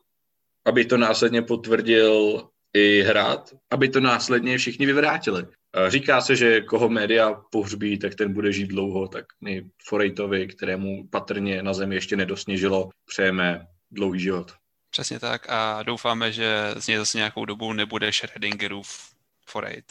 aby 0.64 0.84
to 0.84 0.96
následně 0.96 1.42
potvrdil 1.42 2.42
i 2.74 3.02
hrát, 3.02 3.54
aby 3.70 3.88
to 3.88 4.00
následně 4.00 4.58
všichni 4.58 4.86
vyvrátili. 4.86 5.46
Říká 5.88 6.20
se, 6.20 6.36
že 6.36 6.60
koho 6.60 6.88
média 6.88 7.34
pohřbí, 7.50 7.98
tak 7.98 8.14
ten 8.14 8.32
bude 8.32 8.52
žít 8.52 8.66
dlouho, 8.66 9.08
tak 9.08 9.24
my 9.40 9.70
Forejtovi, 9.84 10.46
kterému 10.46 11.08
patrně 11.08 11.62
na 11.62 11.74
zemi 11.74 11.94
ještě 11.94 12.16
nedosněžilo, 12.16 12.90
přejeme 13.06 13.66
dlouhý 13.90 14.20
život. 14.20 14.52
Přesně 14.90 15.20
tak 15.20 15.46
a 15.48 15.82
doufáme, 15.82 16.32
že 16.32 16.74
z 16.78 16.86
něj 16.86 16.98
zase 16.98 17.18
nějakou 17.18 17.44
dobu 17.44 17.72
nebude 17.72 18.10
Schrödingerův 18.10 18.88
Forejt. 19.46 19.84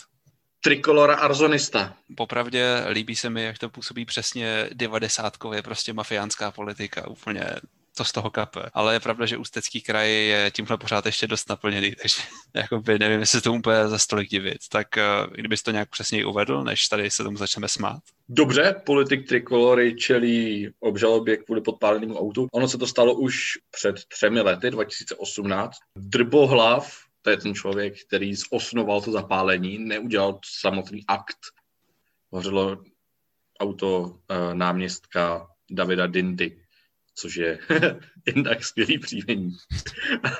Trikolora 0.61 1.15
Arzonista. 1.15 1.95
Popravdě 2.15 2.85
líbí 2.89 3.15
se 3.15 3.29
mi, 3.29 3.43
jak 3.43 3.57
to 3.57 3.69
působí 3.69 4.05
přesně 4.05 4.69
devadesátkově, 4.73 5.61
prostě 5.61 5.93
mafiánská 5.93 6.51
politika, 6.51 7.07
úplně 7.07 7.45
to 7.97 8.03
z 8.03 8.11
toho 8.11 8.29
kape. 8.29 8.69
Ale 8.73 8.93
je 8.93 8.99
pravda, 8.99 9.25
že 9.25 9.37
Ústecký 9.37 9.81
kraj 9.81 10.11
je 10.11 10.51
tímhle 10.51 10.77
pořád 10.77 11.05
ještě 11.05 11.27
dost 11.27 11.49
naplněný, 11.49 11.95
takže 12.01 12.21
jakoby 12.55 12.99
nevím, 12.99 13.19
jestli 13.19 13.41
to 13.41 13.53
úplně 13.53 13.87
za 13.87 13.97
stolik 13.97 14.29
divit. 14.29 14.57
Tak 14.71 14.87
uh, 14.97 15.33
kdybys 15.33 15.63
to 15.63 15.71
nějak 15.71 15.89
přesněji 15.89 16.25
uvedl, 16.25 16.63
než 16.63 16.87
tady 16.87 17.11
se 17.11 17.23
tomu 17.23 17.37
začneme 17.37 17.69
smát. 17.69 17.99
Dobře, 18.29 18.75
politik 18.85 19.27
Trikolory 19.27 19.95
čelí 19.95 20.69
obžalobě 20.79 21.37
kvůli 21.37 21.61
podpálenému 21.61 22.19
autu. 22.19 22.47
Ono 22.51 22.67
se 22.67 22.77
to 22.77 22.87
stalo 22.87 23.13
už 23.13 23.41
před 23.71 23.95
třemi 24.07 24.41
lety, 24.41 24.71
2018. 24.71 25.77
Drbohlav, 25.95 26.97
to 27.21 27.29
je 27.29 27.37
ten 27.37 27.55
člověk, 27.55 27.93
který 28.07 28.35
zosnoval 28.35 29.01
to 29.01 29.11
zapálení, 29.11 29.79
neudělal 29.79 30.39
samotný 30.45 31.03
akt. 31.07 31.37
Hořelo 32.31 32.83
auto 33.59 34.01
uh, 34.01 34.17
náměstka 34.53 35.47
Davida 35.71 36.07
Dindy 36.07 36.57
což 37.19 37.35
je 37.35 37.59
jednak 38.25 38.63
skvělý 38.63 38.99
příjmení. 38.99 39.57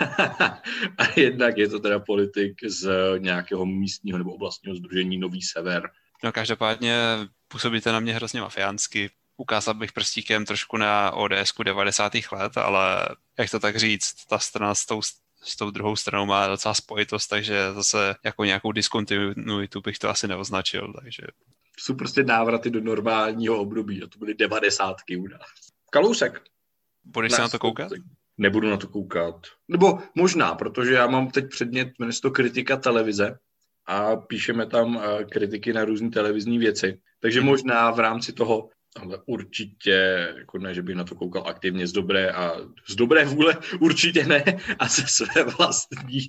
a 0.97 1.19
jednak 1.19 1.57
je 1.57 1.67
to 1.67 1.79
teda 1.79 1.99
politik 1.99 2.53
z 2.65 2.89
nějakého 3.17 3.65
místního 3.65 4.17
nebo 4.17 4.33
oblastního 4.33 4.75
združení 4.75 5.17
Nový 5.17 5.41
Sever. 5.41 5.89
No 6.23 6.31
každopádně 6.31 6.95
působíte 7.47 7.91
na 7.91 7.99
mě 7.99 8.13
hrozně 8.13 8.41
mafiánsky. 8.41 9.09
ukázal 9.37 9.73
bych 9.73 9.91
prstíkem 9.91 10.45
trošku 10.45 10.77
na 10.77 11.11
ODS 11.11 11.53
90. 11.63 12.13
let, 12.31 12.57
ale 12.57 13.15
jak 13.39 13.49
to 13.49 13.59
tak 13.59 13.77
říct, 13.77 14.25
ta 14.25 14.39
strana 14.39 14.75
s 14.75 14.85
tou 14.85 15.01
s 15.43 15.55
tou 15.55 15.71
druhou 15.71 15.95
stranou 15.95 16.25
má 16.25 16.47
docela 16.47 16.73
spojitost, 16.73 17.29
takže 17.29 17.73
zase 17.73 18.15
jako 18.23 18.43
nějakou 18.43 18.71
diskontinuitu 18.71 19.81
bych 19.81 19.99
to 19.99 20.09
asi 20.09 20.27
neoznačil, 20.27 20.93
takže... 21.01 21.23
Jsou 21.79 21.95
prostě 21.95 22.23
návraty 22.23 22.69
do 22.69 22.81
normálního 22.81 23.59
období 23.59 24.03
a 24.03 24.07
to 24.07 24.19
byly 24.19 24.33
devadesátky 24.33 25.17
u 25.17 25.27
nás. 25.27 25.49
Kalousek. 25.91 26.41
Budeš 27.13 27.31
se 27.31 27.41
na 27.41 27.49
to 27.49 27.59
koukat? 27.59 27.91
Nebudu 28.37 28.69
na 28.69 28.77
to 28.77 28.87
koukat. 28.87 29.47
Nebo 29.67 29.99
možná, 30.15 30.55
protože 30.55 30.93
já 30.93 31.07
mám 31.07 31.31
teď 31.31 31.49
předmět, 31.49 31.89
jmenuje 31.99 32.19
to 32.21 32.31
kritika 32.31 32.77
televize 32.77 33.37
a 33.85 34.15
píšeme 34.15 34.65
tam 34.65 35.01
eh, 35.03 35.23
kritiky 35.23 35.73
na 35.73 35.85
různé 35.85 36.09
televizní 36.09 36.57
věci. 36.57 36.99
Takže 37.21 37.39
mhm. 37.39 37.49
možná 37.49 37.91
v 37.91 37.99
rámci 37.99 38.33
toho 38.33 38.69
ale 38.95 39.19
určitě, 39.25 40.27
jako 40.37 40.57
ne, 40.57 40.73
že 40.73 40.81
bych 40.81 40.95
na 40.95 41.03
to 41.03 41.15
koukal 41.15 41.47
aktivně 41.47 41.87
z 41.87 41.91
dobré 41.91 42.31
a 42.31 42.55
z 42.87 42.95
dobré 42.95 43.25
vůle, 43.25 43.57
určitě 43.79 44.25
ne 44.25 44.43
a 44.79 44.87
ze 44.87 45.07
své 45.07 45.43
vlastní, 45.43 46.19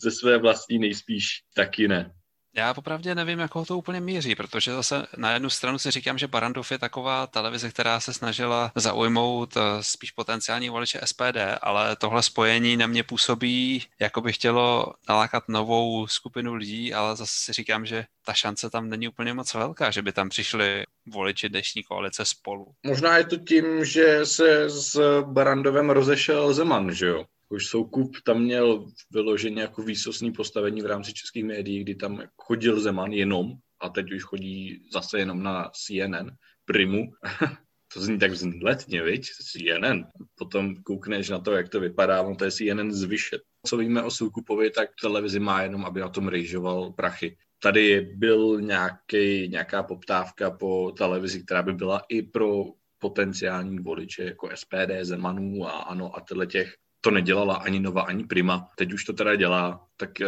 ze 0.00 0.10
své 0.10 0.38
vlastní 0.38 0.78
nejspíš 0.78 1.26
taky 1.54 1.88
ne. 1.88 2.12
Já 2.56 2.74
popravdě 2.74 3.14
nevím, 3.14 3.38
jak 3.38 3.54
ho 3.54 3.64
to 3.64 3.78
úplně 3.78 4.00
míří, 4.00 4.34
protože 4.34 4.72
zase 4.72 5.06
na 5.16 5.32
jednu 5.32 5.50
stranu 5.50 5.78
si 5.78 5.90
říkám, 5.90 6.18
že 6.18 6.26
Barandov 6.26 6.72
je 6.72 6.78
taková 6.78 7.26
televize, 7.26 7.70
která 7.70 8.00
se 8.00 8.12
snažila 8.12 8.72
zaujmout 8.74 9.56
eh, 9.56 9.60
spíš 9.80 10.10
potenciální 10.10 10.68
voliče 10.68 11.00
SPD, 11.04 11.36
ale 11.60 11.96
tohle 11.96 12.22
spojení 12.22 12.76
na 12.76 12.86
mě 12.86 13.02
působí, 13.02 13.82
jako 14.00 14.20
by 14.20 14.32
chtělo 14.32 14.94
nalákat 15.08 15.48
novou 15.48 16.06
skupinu 16.06 16.54
lidí, 16.54 16.94
ale 16.94 17.16
zase 17.16 17.32
si 17.36 17.52
říkám, 17.52 17.86
že 17.86 18.04
ta 18.24 18.32
šance 18.32 18.70
tam 18.70 18.88
není 18.88 19.08
úplně 19.08 19.34
moc 19.34 19.54
velká, 19.54 19.90
že 19.90 20.02
by 20.02 20.12
tam 20.12 20.28
přišli 20.28 20.84
voliči 21.06 21.48
dnešní 21.48 21.82
koalice 21.82 22.24
spolu. 22.24 22.66
Možná 22.86 23.16
je 23.16 23.24
to 23.24 23.36
tím, 23.36 23.84
že 23.84 24.26
se 24.26 24.70
s 24.70 25.22
Barandovem 25.22 25.90
rozešel 25.90 26.54
Zeman, 26.54 26.94
že 26.94 27.06
jo? 27.06 27.24
Už 27.48 27.66
Soukup 27.66 28.16
tam 28.24 28.42
měl 28.42 28.86
vyloženě 29.10 29.62
jako 29.62 29.82
výsostný 29.82 30.32
postavení 30.32 30.82
v 30.82 30.86
rámci 30.86 31.12
českých 31.12 31.44
médií, 31.44 31.80
kdy 31.80 31.94
tam 31.94 32.22
chodil 32.36 32.80
Zeman 32.80 33.12
jenom 33.12 33.52
a 33.80 33.88
teď 33.88 34.12
už 34.12 34.22
chodí 34.22 34.88
zase 34.92 35.18
jenom 35.18 35.42
na 35.42 35.70
CNN, 35.74 36.30
Primu. 36.64 37.12
to 37.94 38.00
zní 38.00 38.18
tak 38.18 38.30
vzletně, 38.30 39.02
viď? 39.02 39.26
CNN. 39.26 40.04
Potom 40.34 40.76
koukneš 40.82 41.28
na 41.28 41.38
to, 41.38 41.52
jak 41.52 41.68
to 41.68 41.80
vypadá, 41.80 42.22
on 42.22 42.36
to 42.36 42.44
je 42.44 42.50
CNN 42.50 42.92
zvyšet. 42.92 43.42
Co 43.66 43.76
víme 43.76 44.02
o 44.02 44.10
Soukupovi, 44.10 44.70
tak 44.70 44.90
televizi 45.00 45.40
má 45.40 45.62
jenom, 45.62 45.84
aby 45.84 46.00
na 46.00 46.08
tom 46.08 46.28
rejžoval 46.28 46.92
prachy. 46.92 47.36
Tady 47.62 48.00
byl 48.00 48.60
nějaký, 48.60 49.48
nějaká 49.48 49.82
poptávka 49.82 50.50
po 50.50 50.92
televizi, 50.98 51.42
která 51.42 51.62
by 51.62 51.72
byla 51.72 52.02
i 52.08 52.22
pro 52.22 52.64
potenciální 52.98 53.78
voliče 53.78 54.24
jako 54.24 54.48
SPD, 54.54 54.90
Zemanů 55.02 55.66
a 55.66 55.70
ano 55.70 56.16
a 56.16 56.46
těch 56.46 56.74
to 57.06 57.10
nedělala 57.10 57.54
ani 57.54 57.80
Nova, 57.80 58.02
ani 58.02 58.24
Prima. 58.24 58.68
Teď 58.76 58.92
už 58.92 59.04
to 59.04 59.12
teda 59.12 59.36
dělá, 59.36 59.86
tak 59.96 60.20
eh, 60.20 60.26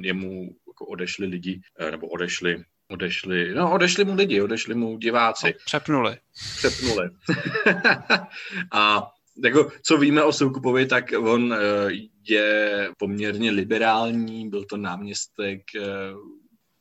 jemu 0.00 0.48
jako 0.66 0.86
odešli 0.86 1.26
lidi, 1.26 1.60
eh, 1.78 1.90
nebo 1.90 2.08
odešli 2.08 2.62
odešli, 2.90 3.54
no 3.54 3.72
odešli 3.72 4.04
mu 4.04 4.14
lidi, 4.14 4.40
odešli 4.42 4.74
mu 4.74 4.98
diváci. 4.98 5.46
No, 5.46 5.52
přepnuli. 5.64 6.16
Přepnuli. 6.56 7.10
a 8.72 9.10
jako, 9.44 9.70
co 9.82 9.98
víme 9.98 10.22
o 10.22 10.32
Soukupovi, 10.32 10.86
tak 10.86 11.04
on 11.18 11.54
eh, 11.54 11.58
je 12.28 12.88
poměrně 12.98 13.50
liberální, 13.50 14.48
byl 14.48 14.64
to 14.64 14.76
náměstek 14.76 15.60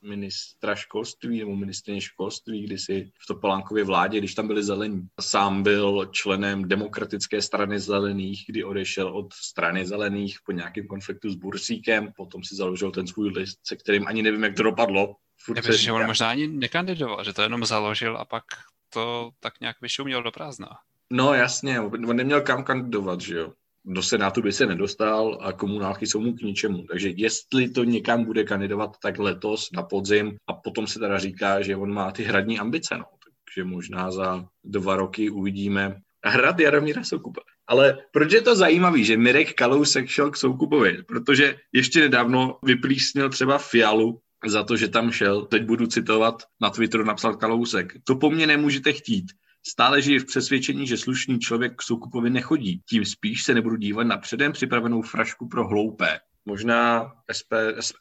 ministra 0.07 0.75
školství 0.75 1.39
nebo 1.39 1.55
ministrině 1.55 2.01
školství, 2.01 2.63
kdysi 2.63 3.11
v 3.19 3.27
Topolánkově 3.27 3.83
vládě, 3.83 4.17
když 4.17 4.35
tam 4.35 4.47
byli 4.47 4.63
zelení. 4.63 5.07
Sám 5.21 5.63
byl 5.63 6.09
členem 6.11 6.67
demokratické 6.67 7.41
strany 7.41 7.79
zelených, 7.79 8.43
kdy 8.47 8.63
odešel 8.63 9.17
od 9.17 9.33
strany 9.33 9.85
zelených 9.85 10.37
po 10.45 10.51
nějakém 10.51 10.87
konfliktu 10.87 11.29
s 11.29 11.35
Bursíkem, 11.35 12.13
potom 12.15 12.43
si 12.43 12.55
založil 12.55 12.91
ten 12.91 13.07
svůj 13.07 13.29
list, 13.29 13.59
se 13.63 13.75
kterým 13.75 14.07
ani 14.07 14.21
nevím, 14.21 14.43
jak 14.43 14.55
to 14.55 14.63
dopadlo. 14.63 15.15
Já 15.47 15.53
myslím, 15.55 15.77
že 15.77 15.91
on 15.91 16.05
možná 16.05 16.29
ani 16.29 16.47
nekandidoval, 16.47 17.23
že 17.23 17.33
to 17.33 17.41
jenom 17.41 17.65
založil 17.65 18.17
a 18.17 18.25
pak 18.25 18.43
to 18.89 19.31
tak 19.39 19.59
nějak 19.59 19.81
vyšuměl 19.81 20.23
do 20.23 20.31
prázdna. 20.31 20.69
No 21.09 21.33
jasně, 21.33 21.79
on 21.81 22.15
neměl 22.15 22.41
kam 22.41 22.63
kandidovat, 22.63 23.21
že 23.21 23.37
jo 23.37 23.53
do 23.87 24.03
Senátu 24.03 24.41
by 24.41 24.51
se 24.51 24.65
nedostal 24.65 25.37
a 25.41 25.53
komunálky 25.53 26.07
jsou 26.07 26.21
mu 26.21 26.33
k 26.33 26.41
ničemu. 26.41 26.83
Takže 26.83 27.09
jestli 27.15 27.69
to 27.69 27.83
někam 27.83 28.25
bude 28.25 28.43
kandidovat, 28.43 28.97
tak 29.01 29.19
letos 29.19 29.69
na 29.73 29.83
podzim 29.83 30.37
a 30.47 30.53
potom 30.53 30.87
se 30.87 30.99
teda 30.99 31.17
říká, 31.17 31.61
že 31.61 31.75
on 31.75 31.93
má 31.93 32.11
ty 32.11 32.23
hradní 32.23 32.59
ambice. 32.59 32.97
No. 32.97 33.05
Takže 33.45 33.69
možná 33.69 34.11
za 34.11 34.45
dva 34.63 34.95
roky 34.95 35.29
uvidíme 35.29 35.95
hrad 36.25 36.59
Jaromíra 36.59 37.03
Soukupa. 37.03 37.41
Ale 37.67 37.97
proč 38.11 38.33
je 38.33 38.41
to 38.41 38.55
zajímavé, 38.55 39.03
že 39.03 39.17
Mirek 39.17 39.53
Kalousek 39.53 40.07
šel 40.07 40.31
k 40.31 40.37
Soukupovi? 40.37 41.03
Protože 41.03 41.55
ještě 41.73 41.99
nedávno 41.99 42.59
vyplísnil 42.63 43.29
třeba 43.29 43.57
Fialu 43.57 44.19
za 44.47 44.63
to, 44.63 44.77
že 44.77 44.87
tam 44.87 45.11
šel. 45.11 45.45
Teď 45.45 45.63
budu 45.63 45.87
citovat, 45.87 46.43
na 46.61 46.69
Twitteru 46.69 47.03
napsal 47.03 47.35
Kalousek. 47.35 47.93
To 48.03 48.15
po 48.15 48.29
mně 48.29 48.47
nemůžete 48.47 48.93
chtít. 48.93 49.25
Stále 49.69 50.01
žije 50.01 50.19
v 50.19 50.25
přesvědčení, 50.25 50.87
že 50.87 50.97
slušný 50.97 51.39
člověk 51.39 51.75
k 51.75 51.81
Soukupovi 51.81 52.29
nechodí. 52.29 52.81
Tím 52.89 53.05
spíš 53.05 53.43
se 53.43 53.53
nebudu 53.53 53.75
dívat 53.75 54.03
na 54.03 54.17
předem 54.17 54.51
připravenou 54.51 55.01
frašku 55.01 55.47
pro 55.47 55.67
hloupé. 55.67 56.19
Možná 56.45 57.11
SP, 57.39 57.51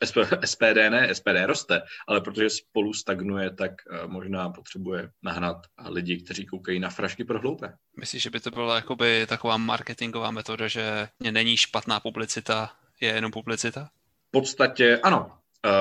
SP, 0.09 0.17
SPD 0.45 0.77
ne, 0.91 1.15
SPD 1.15 1.45
roste, 1.47 1.83
ale 2.09 2.21
protože 2.21 2.51
spolu 2.51 2.93
stagnuje, 2.93 3.51
tak 3.51 3.73
eh, 3.91 4.07
možná 4.07 4.51
potřebuje 4.51 5.11
nahnat 5.23 5.57
lidi, 5.89 6.23
kteří 6.23 6.47
koukají 6.47 6.81
na 6.81 6.91
frašky 6.91 7.25
pro 7.25 7.41
hloupé. 7.41 7.77
Myslíš, 8.01 8.23
že 8.23 8.31
by 8.31 8.41
to 8.41 8.51
byla 8.51 8.77
jakoby 8.77 9.27
taková 9.27 9.57
marketingová 9.57 10.31
metoda, 10.31 10.69
že 10.69 11.09
není 11.31 11.57
špatná 11.57 12.01
publicita, 12.01 12.73
je 13.01 13.09
jenom 13.09 13.31
publicita? 13.31 13.91
V 14.29 14.31
podstatě 14.31 15.01
ano, 15.03 15.33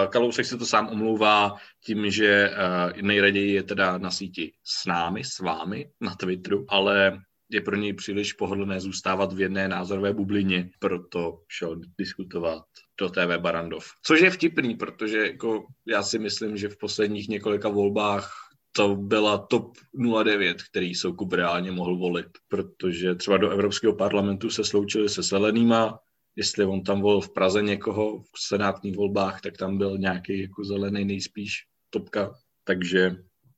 Kalousek 0.10 0.46
si 0.46 0.58
to 0.58 0.66
sám 0.66 0.88
omlouvá 0.88 1.56
tím, 1.86 2.12
že 2.12 2.28
eh, 2.28 3.02
nejraději 3.02 3.54
je 3.54 3.64
teda 3.64 3.98
na 3.98 4.12
síti 4.12 4.52
s 4.64 4.86
námi, 4.86 5.24
s 5.24 5.40
vámi 5.40 5.90
na 6.02 6.16
Twitteru, 6.16 6.66
ale 6.70 7.20
je 7.50 7.62
pro 7.62 7.76
něj 7.76 7.94
příliš 7.94 8.34
pohodlné 8.34 8.80
zůstávat 8.80 9.34
v 9.34 9.42
jedné 9.42 9.68
názorové 9.68 10.14
bublině, 10.14 10.70
proto 10.80 11.40
šel 11.48 11.80
diskutovat 11.98 12.64
do 13.00 13.10
TV 13.10 13.38
Barandov. 13.38 13.86
Což 14.04 14.22
je 14.22 14.30
vtipný, 14.30 14.76
protože 14.76 15.18
jako 15.18 15.66
já 15.88 16.04
si 16.04 16.20
myslím, 16.20 16.58
že 16.58 16.70
v 16.70 16.78
posledních 16.78 17.30
několika 17.30 17.70
volbách 17.70 18.32
to 18.72 18.96
byla 18.96 19.38
top 19.38 19.78
09, 20.24 20.64
který 20.64 20.96
Soukup 20.96 21.34
reálně 21.34 21.72
mohl 21.72 21.98
volit, 21.98 22.28
protože 22.48 23.16
třeba 23.16 23.38
do 23.38 23.50
Evropského 23.50 23.96
parlamentu 23.96 24.50
se 24.50 24.64
sloučili 24.64 25.10
se 25.10 25.24
Selenýma, 25.24 26.00
jestli 26.36 26.66
on 26.66 26.84
tam 26.84 27.02
volil 27.02 27.22
v 27.22 27.34
Praze 27.34 27.62
někoho 27.62 28.20
v 28.20 28.40
senátních 28.48 28.96
volbách, 28.96 29.42
tak 29.42 29.58
tam 29.58 29.78
byl 29.78 29.98
nějaký 29.98 30.42
jako 30.42 30.64
zelený 30.64 31.06
nejspíš 31.06 31.66
topka, 31.90 32.36
takže 32.64 33.16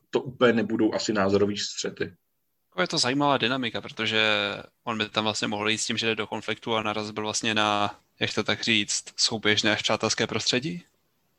to 0.09 0.21
úplně 0.21 0.53
nebudou 0.53 0.93
asi 0.93 1.13
názorový 1.13 1.57
střety. 1.57 2.13
Je 2.81 2.87
to 2.87 2.97
zajímavá 2.97 3.37
dynamika, 3.37 3.81
protože 3.81 4.21
on 4.83 4.97
by 4.97 5.09
tam 5.09 5.23
vlastně 5.23 5.47
mohl 5.47 5.69
jít 5.69 5.77
s 5.77 5.85
tím, 5.85 5.97
že 5.97 6.05
jde 6.05 6.15
do 6.15 6.27
konfliktu 6.27 6.75
a 6.75 6.83
naraz 6.83 7.11
byl 7.11 7.23
vlastně 7.23 7.55
na, 7.55 7.99
jak 8.19 8.33
to 8.33 8.43
tak 8.43 8.61
říct, 8.61 9.03
souběžné 9.15 9.71
až 9.71 9.81
přátelské 9.81 10.27
prostředí? 10.27 10.83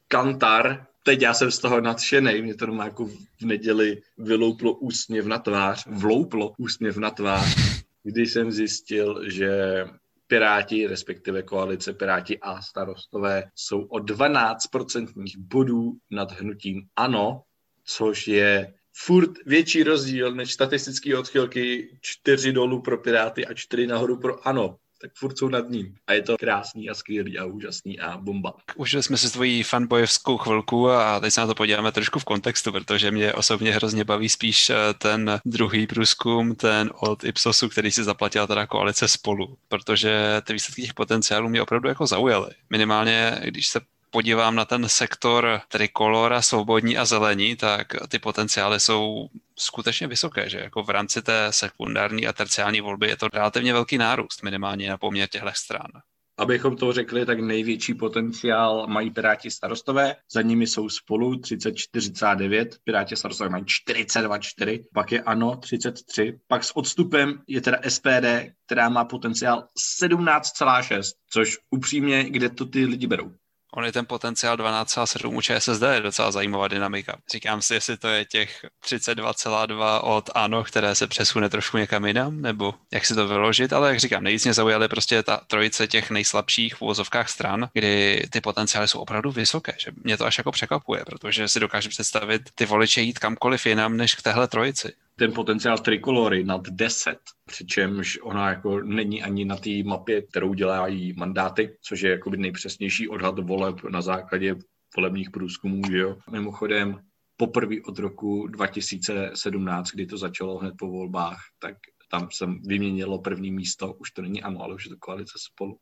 Kantar, 0.08 0.86
teď 1.02 1.22
já 1.22 1.34
jsem 1.34 1.50
z 1.50 1.58
toho 1.58 1.80
nadšený, 1.80 2.42
mě 2.42 2.54
to 2.54 2.66
má 2.66 2.84
jako 2.84 3.06
v 3.40 3.42
neděli 3.42 4.02
vylouplo 4.18 4.72
úsměv 4.72 5.26
na 5.26 5.38
tvář, 5.38 5.86
vlouplo 5.86 6.52
úsměv 6.58 6.96
na 6.96 7.10
tvář, 7.10 7.56
když 8.02 8.32
jsem 8.32 8.52
zjistil, 8.52 9.30
že 9.30 9.84
Piráti, 10.28 10.86
respektive 10.86 11.42
koalice 11.42 11.92
Piráti 11.92 12.38
a 12.38 12.62
starostové, 12.62 13.44
jsou 13.54 13.82
o 13.82 13.96
12% 13.96 15.08
bodů 15.38 15.92
nad 16.10 16.32
hnutím 16.32 16.82
ANO, 16.96 17.42
což 17.84 18.28
je 18.28 18.74
furt 18.96 19.30
větší 19.46 19.82
rozdíl 19.82 20.34
než 20.34 20.52
statistické 20.52 21.18
odchylky 21.18 21.98
4 22.00 22.52
dolů 22.52 22.82
pro 22.82 22.98
Piráty 22.98 23.46
a 23.46 23.54
4 23.54 23.86
nahoru 23.86 24.20
pro 24.20 24.48
ANO 24.48 24.76
tak 25.00 25.10
furt 25.14 25.38
jsou 25.38 25.48
nad 25.48 25.70
ním. 25.70 25.94
A 26.06 26.12
je 26.12 26.22
to 26.22 26.36
krásný 26.38 26.90
a 26.90 26.94
skvělý 26.94 27.38
a 27.38 27.44
úžasný 27.44 28.00
a 28.00 28.16
bomba. 28.16 28.54
Užili 28.76 29.02
jsme 29.02 29.16
si 29.16 29.32
tvoji 29.32 29.62
fanbojevskou 29.62 30.38
chvilku 30.38 30.90
a 30.90 31.20
teď 31.20 31.32
se 31.32 31.40
na 31.40 31.46
to 31.46 31.54
podíváme 31.54 31.92
trošku 31.92 32.18
v 32.18 32.24
kontextu, 32.24 32.72
protože 32.72 33.10
mě 33.10 33.32
osobně 33.32 33.72
hrozně 33.72 34.04
baví 34.04 34.28
spíš 34.28 34.70
eh, 34.70 34.74
ten 34.98 35.40
druhý 35.44 35.86
průzkum, 35.86 36.54
ten 36.54 36.90
od 37.00 37.24
Ipsosu, 37.24 37.68
který 37.68 37.90
si 37.90 38.04
zaplatila 38.04 38.46
teda 38.46 38.66
koalice 38.66 39.08
spolu, 39.08 39.56
protože 39.68 40.42
ty 40.44 40.52
výsledky 40.52 40.82
těch 40.82 40.94
potenciálů 40.94 41.48
mě 41.48 41.62
opravdu 41.62 41.88
jako 41.88 42.06
zaujaly. 42.06 42.50
Minimálně, 42.70 43.40
když 43.44 43.68
se 43.68 43.80
podívám 44.10 44.54
na 44.54 44.64
ten 44.64 44.88
sektor 44.88 45.60
trikolora, 45.68 46.42
svobodní 46.42 46.98
a 46.98 47.04
zelení, 47.04 47.56
tak 47.56 47.86
ty 48.08 48.18
potenciály 48.18 48.80
jsou 48.80 49.28
skutečně 49.56 50.06
vysoké, 50.06 50.50
že 50.50 50.58
jako 50.58 50.82
v 50.82 50.90
rámci 50.90 51.22
té 51.22 51.46
sekundární 51.50 52.26
a 52.26 52.32
terciální 52.32 52.80
volby 52.80 53.08
je 53.08 53.16
to 53.16 53.28
relativně 53.28 53.72
velký 53.72 53.98
nárůst, 53.98 54.42
minimálně 54.42 54.88
na 54.90 54.98
poměr 54.98 55.28
těchto 55.28 55.50
stran. 55.54 55.86
abychom 56.38 56.76
to 56.76 56.92
řekli, 56.92 57.26
tak 57.26 57.40
největší 57.40 57.94
potenciál 57.94 58.86
mají 58.86 59.10
Piráti 59.10 59.50
starostové, 59.50 60.16
za 60.32 60.42
nimi 60.42 60.66
jsou 60.66 60.88
spolu 60.88 61.32
30-49, 61.32 62.68
Piráti 62.84 63.16
starostové 63.16 63.50
mají 63.50 63.64
42-4, 63.64 64.84
pak 64.94 65.12
je 65.12 65.22
ANO 65.22 65.56
33, 65.56 66.38
pak 66.46 66.64
s 66.64 66.76
odstupem 66.76 67.42
je 67.46 67.60
teda 67.60 67.78
SPD, 67.88 68.52
která 68.66 68.88
má 68.88 69.04
potenciál 69.04 69.66
17,6, 70.02 71.02
což 71.30 71.58
upřímně, 71.70 72.24
kde 72.30 72.48
to 72.48 72.66
ty 72.66 72.84
lidi 72.84 73.06
berou? 73.06 73.32
On 73.74 73.84
je 73.84 73.92
ten 73.92 74.06
potenciál 74.06 74.56
12,7 74.56 75.36
u 75.36 75.40
ČSSD 75.40 75.82
je 75.82 76.00
docela 76.00 76.32
zajímavá 76.32 76.68
dynamika. 76.68 77.18
Říkám 77.32 77.62
si, 77.62 77.74
jestli 77.74 77.96
to 77.96 78.08
je 78.08 78.24
těch 78.24 78.64
32,2 78.84 80.00
od 80.02 80.30
ANO, 80.34 80.64
které 80.64 80.94
se 80.94 81.06
přesune 81.06 81.48
trošku 81.48 81.78
někam 81.78 82.04
jinam, 82.04 82.42
nebo 82.42 82.74
jak 82.92 83.06
si 83.06 83.14
to 83.14 83.28
vyložit, 83.28 83.72
ale 83.72 83.88
jak 83.88 84.00
říkám, 84.00 84.22
nejvíc 84.22 84.44
mě 84.44 84.54
zaujaly 84.54 84.88
prostě 84.88 85.22
ta 85.22 85.36
trojice 85.46 85.86
těch 85.86 86.10
nejslabších 86.10 86.74
v 86.74 86.82
úvozovkách 86.82 87.28
stran, 87.28 87.68
kdy 87.72 88.22
ty 88.30 88.40
potenciály 88.40 88.88
jsou 88.88 89.00
opravdu 89.00 89.30
vysoké, 89.30 89.74
že 89.78 89.90
mě 90.04 90.16
to 90.16 90.26
až 90.26 90.38
jako 90.38 90.52
překvapuje, 90.52 91.04
protože 91.04 91.48
si 91.48 91.60
dokážu 91.60 91.88
představit 91.88 92.42
ty 92.54 92.66
voliče 92.66 93.00
jít 93.00 93.18
kamkoliv 93.18 93.66
jinam 93.66 93.96
než 93.96 94.14
k 94.14 94.22
téhle 94.22 94.48
trojici 94.48 94.92
ten 95.18 95.32
potenciál 95.32 95.78
trikolory 95.78 96.44
nad 96.44 96.68
10, 96.68 97.18
přičemž 97.44 98.18
ona 98.22 98.48
jako 98.48 98.80
není 98.80 99.22
ani 99.22 99.44
na 99.44 99.56
té 99.56 99.70
mapě, 99.84 100.22
kterou 100.22 100.54
dělají 100.54 101.12
mandáty, 101.12 101.76
což 101.82 102.00
je 102.00 102.10
jako 102.10 102.30
nejpřesnější 102.30 103.08
odhad 103.08 103.38
voleb 103.38 103.84
na 103.90 104.02
základě 104.02 104.56
volebních 104.96 105.30
průzkumů, 105.30 105.82
že 105.90 105.98
jo. 105.98 106.16
Mimochodem, 106.30 107.00
poprvé 107.36 107.76
od 107.86 107.98
roku 107.98 108.46
2017, 108.46 109.90
kdy 109.90 110.06
to 110.06 110.18
začalo 110.18 110.58
hned 110.58 110.74
po 110.78 110.86
volbách, 110.86 111.38
tak 111.58 111.76
tam 112.10 112.28
jsem 112.32 112.62
vyměnilo 112.62 113.18
první 113.18 113.50
místo, 113.50 113.92
už 113.92 114.10
to 114.10 114.22
není 114.22 114.42
ano, 114.42 114.62
ale 114.62 114.74
už 114.74 114.84
je 114.84 114.90
to 114.90 114.96
koalice 114.98 115.38
spolu. 115.52 115.78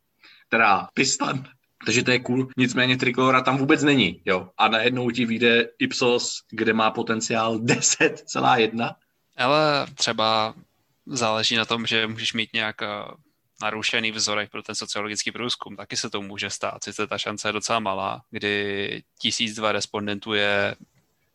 Teda 0.49 0.89
Pistan, 0.95 1.45
takže 1.87 2.03
to 2.03 2.11
je 2.11 2.19
cool. 2.19 2.49
Nicméně 2.57 2.97
Trikolora 2.97 3.41
tam 3.41 3.57
vůbec 3.57 3.83
není, 3.83 4.23
jo. 4.25 4.49
A 4.59 4.69
najednou 4.69 5.11
ti 5.11 5.27
vyjde 5.27 5.69
Ipsos, 5.79 6.39
kde 6.51 6.73
má 6.73 6.91
potenciál 6.91 7.59
10,1 7.59 8.95
ale 9.37 9.87
třeba 9.95 10.55
záleží 11.07 11.57
na 11.57 11.65
tom, 11.65 11.87
že 11.87 12.07
můžeš 12.07 12.33
mít 12.33 12.53
nějak 12.53 12.83
eh, 12.83 12.87
narušený 13.63 14.13
vzorek 14.13 14.51
pro 14.51 14.63
ten 14.63 14.75
sociologický 14.75 15.33
průzkum. 15.33 15.77
Taky 15.77 15.97
se 15.97 16.11
to 16.11 16.23
může 16.23 16.51
stát. 16.51 16.85
Sice 16.85 17.07
ta 17.07 17.19
šance 17.19 17.49
je 17.49 17.53
docela 17.53 17.81
malá, 17.81 18.23
kdy 18.31 19.03
tisíc 19.19 19.57
dva 19.57 19.73
respondentů 19.73 20.35
je 20.35 20.77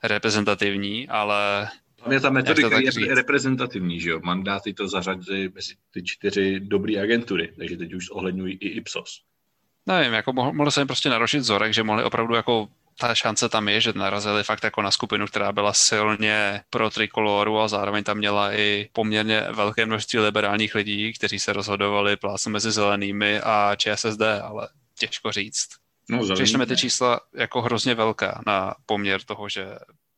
reprezentativní, 0.04 1.08
ale 1.08 1.70
Hlavně 2.00 2.20
ta 2.20 2.30
metodika 2.30 2.80
je 2.80 2.92
říct? 2.92 3.08
reprezentativní, 3.08 4.00
že 4.00 4.10
jo? 4.10 4.20
Mandáty 4.24 4.74
to 4.74 4.88
zařadí 4.88 5.50
mezi 5.56 5.76
ty 5.92 6.04
čtyři 6.04 6.60
dobré 6.60 7.02
agentury, 7.02 7.54
takže 7.58 7.78
teď 7.78 7.94
už 7.94 8.10
ohledňují 8.10 8.54
i 8.54 8.68
Ipsos. 8.68 9.22
Nevím, 9.86 10.14
jako 10.14 10.34
mohl, 10.34 10.54
mohl 10.54 10.72
se 10.72 10.82
jim 10.82 10.88
prostě 10.88 11.10
narušit 11.10 11.40
vzorek, 11.40 11.74
že 11.74 11.84
mohli 11.84 12.04
opravdu 12.04 12.36
jako 12.36 12.68
ta 13.02 13.16
šance 13.16 13.50
tam 13.50 13.70
je, 13.70 13.82
že 13.82 13.94
narazili 13.96 14.44
fakt 14.44 14.64
jako 14.64 14.82
na 14.82 14.92
skupinu, 14.92 15.28
která 15.28 15.52
byla 15.52 15.74
silně 15.74 16.62
pro 16.70 16.90
trikoloru 16.90 17.60
a 17.60 17.68
zároveň 17.68 18.04
tam 18.04 18.18
měla 18.18 18.54
i 18.54 18.90
poměrně 18.94 19.42
velké 19.52 19.86
množství 19.86 20.20
liberálních 20.20 20.76
lidí, 20.76 21.14
kteří 21.14 21.40
se 21.40 21.54
rozhodovali 21.54 22.18
plásnu 22.18 22.52
mezi 22.52 22.72
zelenými 22.72 23.40
a 23.40 23.76
ČSSD, 23.76 24.22
ale 24.22 24.70
těžko 25.00 25.32
říct. 25.32 25.70
No, 26.10 26.34
Přišly 26.34 26.66
ty 26.66 26.78
čísla 26.78 27.20
jako 27.36 27.62
hrozně 27.62 27.96
velká 27.96 28.42
na 28.48 28.76
poměr 28.86 29.22
toho, 29.22 29.50
že 29.50 29.66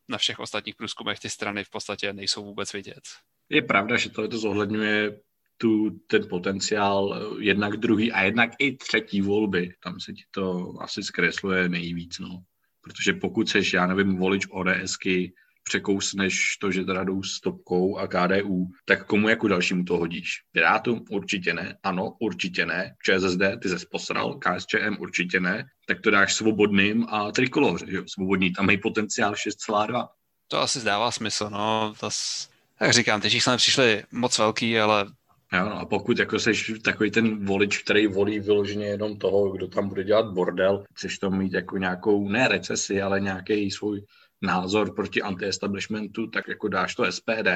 na 0.09 0.17
všech 0.17 0.39
ostatních 0.39 0.75
průzkumech 0.75 1.19
ty 1.19 1.29
strany 1.29 1.63
v 1.63 1.69
podstatě 1.69 2.13
nejsou 2.13 2.43
vůbec 2.43 2.73
vidět. 2.73 3.01
Je 3.49 3.61
pravda, 3.61 3.97
že 3.97 4.09
to, 4.09 4.27
to 4.27 4.37
zohledňuje 4.37 5.19
tu, 5.57 5.89
ten 6.07 6.27
potenciál 6.29 7.31
jednak 7.39 7.77
druhý 7.77 8.11
a 8.11 8.21
jednak 8.21 8.49
i 8.59 8.77
třetí 8.77 9.21
volby. 9.21 9.73
Tam 9.83 9.99
se 9.99 10.13
ti 10.13 10.23
to 10.31 10.73
asi 10.79 11.03
zkresluje 11.03 11.69
nejvíc. 11.69 12.19
No 12.19 12.43
protože 12.83 13.13
pokud 13.13 13.49
seš, 13.49 13.73
já 13.73 13.87
nevím, 13.87 14.17
volič 14.17 14.47
ODSky, 14.49 15.33
překousneš 15.63 16.57
to, 16.61 16.71
že 16.71 16.83
teda 16.83 17.03
jdou 17.03 17.23
s 17.23 17.39
topkou 17.39 17.97
a 17.97 18.07
KDU, 18.07 18.67
tak 18.85 19.05
komu 19.05 19.29
jako 19.29 19.47
dalšímu 19.47 19.83
to 19.83 19.97
hodíš? 19.97 20.29
Pirátům? 20.51 21.05
Určitě 21.09 21.53
ne. 21.53 21.77
Ano, 21.83 22.15
určitě 22.19 22.65
ne. 22.65 22.95
ČSSD, 23.03 23.41
ty 23.61 23.69
se 23.69 23.85
posral, 23.91 24.39
KSČM 24.39 24.95
určitě 24.99 25.39
ne. 25.39 25.65
Tak 25.87 26.01
to 26.01 26.11
dáš 26.11 26.33
svobodným 26.33 27.05
a 27.09 27.31
trikoloře, 27.31 27.85
jo? 27.89 28.03
Svobodní, 28.07 28.53
tam 28.53 28.65
mají 28.65 28.77
potenciál 28.77 29.33
6,2. 29.33 30.07
To 30.47 30.61
asi 30.61 30.79
zdává 30.79 31.11
smysl, 31.11 31.49
no. 31.49 31.93
S... 32.09 32.49
Jak 32.81 32.93
říkám, 32.93 33.21
ty 33.21 33.29
čísla 33.29 33.57
přišly 33.57 34.03
moc 34.11 34.37
velký, 34.37 34.79
ale 34.79 35.05
Jo, 35.53 35.65
no 35.65 35.79
a 35.79 35.85
pokud 35.85 36.19
jako 36.19 36.39
jsi 36.39 36.79
takový 36.79 37.11
ten 37.11 37.45
volič, 37.45 37.77
který 37.77 38.07
volí 38.07 38.39
vyloženě 38.39 38.85
jenom 38.85 39.17
toho, 39.17 39.51
kdo 39.51 39.67
tam 39.67 39.89
bude 39.89 40.03
dělat 40.03 40.33
bordel, 40.33 40.83
chceš 40.93 41.19
to 41.19 41.29
mít 41.29 41.53
jako 41.53 41.77
nějakou, 41.77 42.29
ne 42.29 42.47
recesi, 42.47 43.01
ale 43.01 43.19
nějaký 43.19 43.71
svůj 43.71 44.01
názor 44.41 44.95
proti 44.95 45.21
anti-establishmentu, 45.21 46.27
tak 46.27 46.47
jako 46.47 46.67
dáš 46.67 46.95
to 46.95 47.11
SPD 47.11 47.47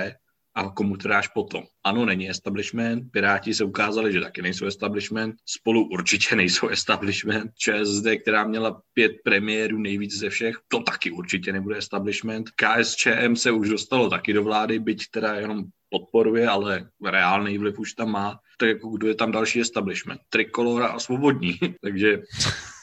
a 0.56 0.70
komu 0.70 0.98
to 0.98 1.08
dáš 1.08 1.28
potom. 1.28 1.64
Ano, 1.84 2.06
není 2.06 2.30
establishment, 2.30 3.12
Piráti 3.12 3.54
se 3.54 3.64
ukázali, 3.64 4.14
že 4.14 4.22
taky 4.22 4.42
nejsou 4.42 4.66
establishment, 4.66 5.36
spolu 5.46 5.90
určitě 5.90 6.36
nejsou 6.36 6.68
establishment, 6.78 7.52
ČSD, 7.56 8.08
která 8.22 8.48
měla 8.48 8.82
pět 8.94 9.12
premiérů 9.24 9.78
nejvíc 9.78 10.20
ze 10.20 10.30
všech, 10.30 10.56
to 10.68 10.80
taky 10.80 11.12
určitě 11.12 11.54
nebude 11.54 11.78
establishment. 11.78 12.50
KSČM 12.50 13.36
se 13.36 13.52
už 13.52 13.70
dostalo 13.70 14.10
taky 14.10 14.34
do 14.34 14.44
vlády, 14.44 14.80
byť 14.80 15.04
teda 15.12 15.36
jenom 15.36 15.64
podporuje, 15.90 16.48
ale 16.48 16.90
reálný 17.06 17.58
vliv 17.58 17.80
už 17.80 17.94
tam 17.94 18.12
má, 18.12 18.40
tak 18.58 18.70
jako 18.70 18.90
kdo 18.90 19.08
je 19.08 19.16
tam 19.16 19.32
další 19.32 19.62
establishment? 19.62 20.22
Trikolora 20.30 20.88
a 20.88 21.00
svobodní. 21.00 21.60
takže, 21.82 22.22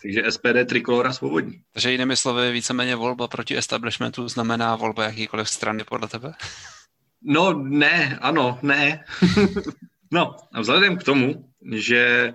takže 0.02 0.22
SPD, 0.30 0.68
Trikolora, 0.68 1.12
svobodní. 1.12 1.60
Takže 1.72 1.90
jinými 1.90 2.16
slovy, 2.16 2.52
víceméně 2.52 2.96
volba 2.96 3.28
proti 3.28 3.56
establishmentu 3.56 4.28
znamená 4.28 4.76
volba 4.76 5.04
jakýkoliv 5.04 5.48
strany 5.48 5.84
podle 5.84 6.08
tebe? 6.08 6.32
No 7.22 7.52
ne, 7.52 8.18
ano, 8.20 8.58
ne. 8.62 9.04
no 10.10 10.36
a 10.52 10.60
vzhledem 10.60 10.96
k 10.96 11.04
tomu, 11.04 11.48
že 11.72 12.32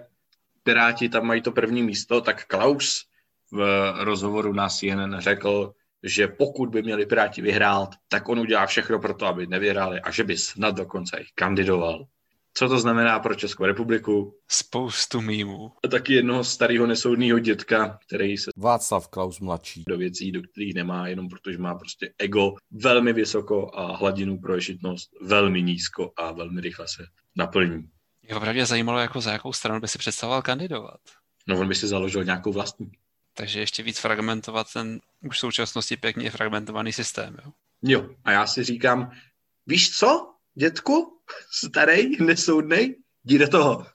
Piráti 0.63 1.09
tam 1.09 1.25
mají 1.25 1.41
to 1.41 1.51
první 1.51 1.83
místo, 1.83 2.21
tak 2.21 2.45
Klaus 2.45 3.05
v 3.51 3.93
rozhovoru 3.97 4.53
na 4.53 4.69
CNN 4.69 5.15
řekl, 5.19 5.73
že 6.03 6.27
pokud 6.27 6.69
by 6.69 6.81
měli 6.81 7.05
Piráti 7.05 7.41
vyhrát, 7.41 7.89
tak 8.07 8.29
on 8.29 8.39
udělá 8.39 8.65
všechno 8.65 8.99
pro 8.99 9.13
to, 9.13 9.25
aby 9.25 9.47
nevyhráli 9.47 10.01
a 10.01 10.11
že 10.11 10.23
by 10.23 10.37
snad 10.37 10.75
dokonce 10.75 11.17
i 11.17 11.25
kandidoval. 11.35 12.05
Co 12.53 12.69
to 12.69 12.79
znamená 12.79 13.19
pro 13.19 13.35
Českou 13.35 13.65
republiku? 13.65 14.35
Spoustu 14.47 15.21
mýmů. 15.21 15.71
A 15.85 15.87
taky 15.87 16.13
jednoho 16.13 16.43
starého 16.43 16.87
nesoudného 16.87 17.39
dětka, 17.39 17.99
který 18.07 18.37
se... 18.37 18.51
Václav 18.57 19.07
Klaus 19.07 19.39
mladší. 19.39 19.83
Do 19.87 19.97
věcí, 19.97 20.31
do 20.31 20.41
kterých 20.41 20.73
nemá, 20.73 21.07
jenom 21.07 21.29
protože 21.29 21.57
má 21.57 21.75
prostě 21.75 22.13
ego 22.17 22.53
velmi 22.71 23.13
vysoko 23.13 23.71
a 23.73 23.95
hladinu 23.95 24.39
pro 24.39 24.55
ješitnost 24.55 25.09
velmi 25.21 25.61
nízko 25.61 26.11
a 26.17 26.31
velmi 26.31 26.61
rychle 26.61 26.87
se 26.87 27.03
naplní. 27.35 27.89
Mě 28.23 28.35
opravdu 28.35 28.65
zajímalo, 28.65 28.99
jako 28.99 29.21
za 29.21 29.31
jakou 29.31 29.53
stranu 29.53 29.81
by 29.81 29.87
si 29.87 29.97
představoval 29.97 30.41
kandidovat. 30.41 30.99
No 31.47 31.59
on 31.59 31.67
by 31.67 31.75
si 31.75 31.87
založil 31.87 32.23
nějakou 32.23 32.53
vlastní. 32.53 32.91
Takže 33.39 33.59
ještě 33.59 33.83
víc 33.83 33.99
fragmentovat 33.99 34.73
ten 34.73 34.99
už 35.27 35.37
v 35.37 35.39
současnosti 35.39 35.97
pěkně 35.97 36.31
fragmentovaný 36.31 36.93
systém. 36.93 37.37
Jo? 37.45 37.51
jo, 37.81 38.09
a 38.25 38.31
já 38.31 38.47
si 38.47 38.63
říkám, 38.63 39.11
víš 39.67 39.97
co, 39.97 40.33
dětku, 40.53 41.19
starý, 41.51 42.23
nesoudnej, 42.25 42.95
jdi 43.23 43.39
do 43.39 43.47
toho. 43.47 43.85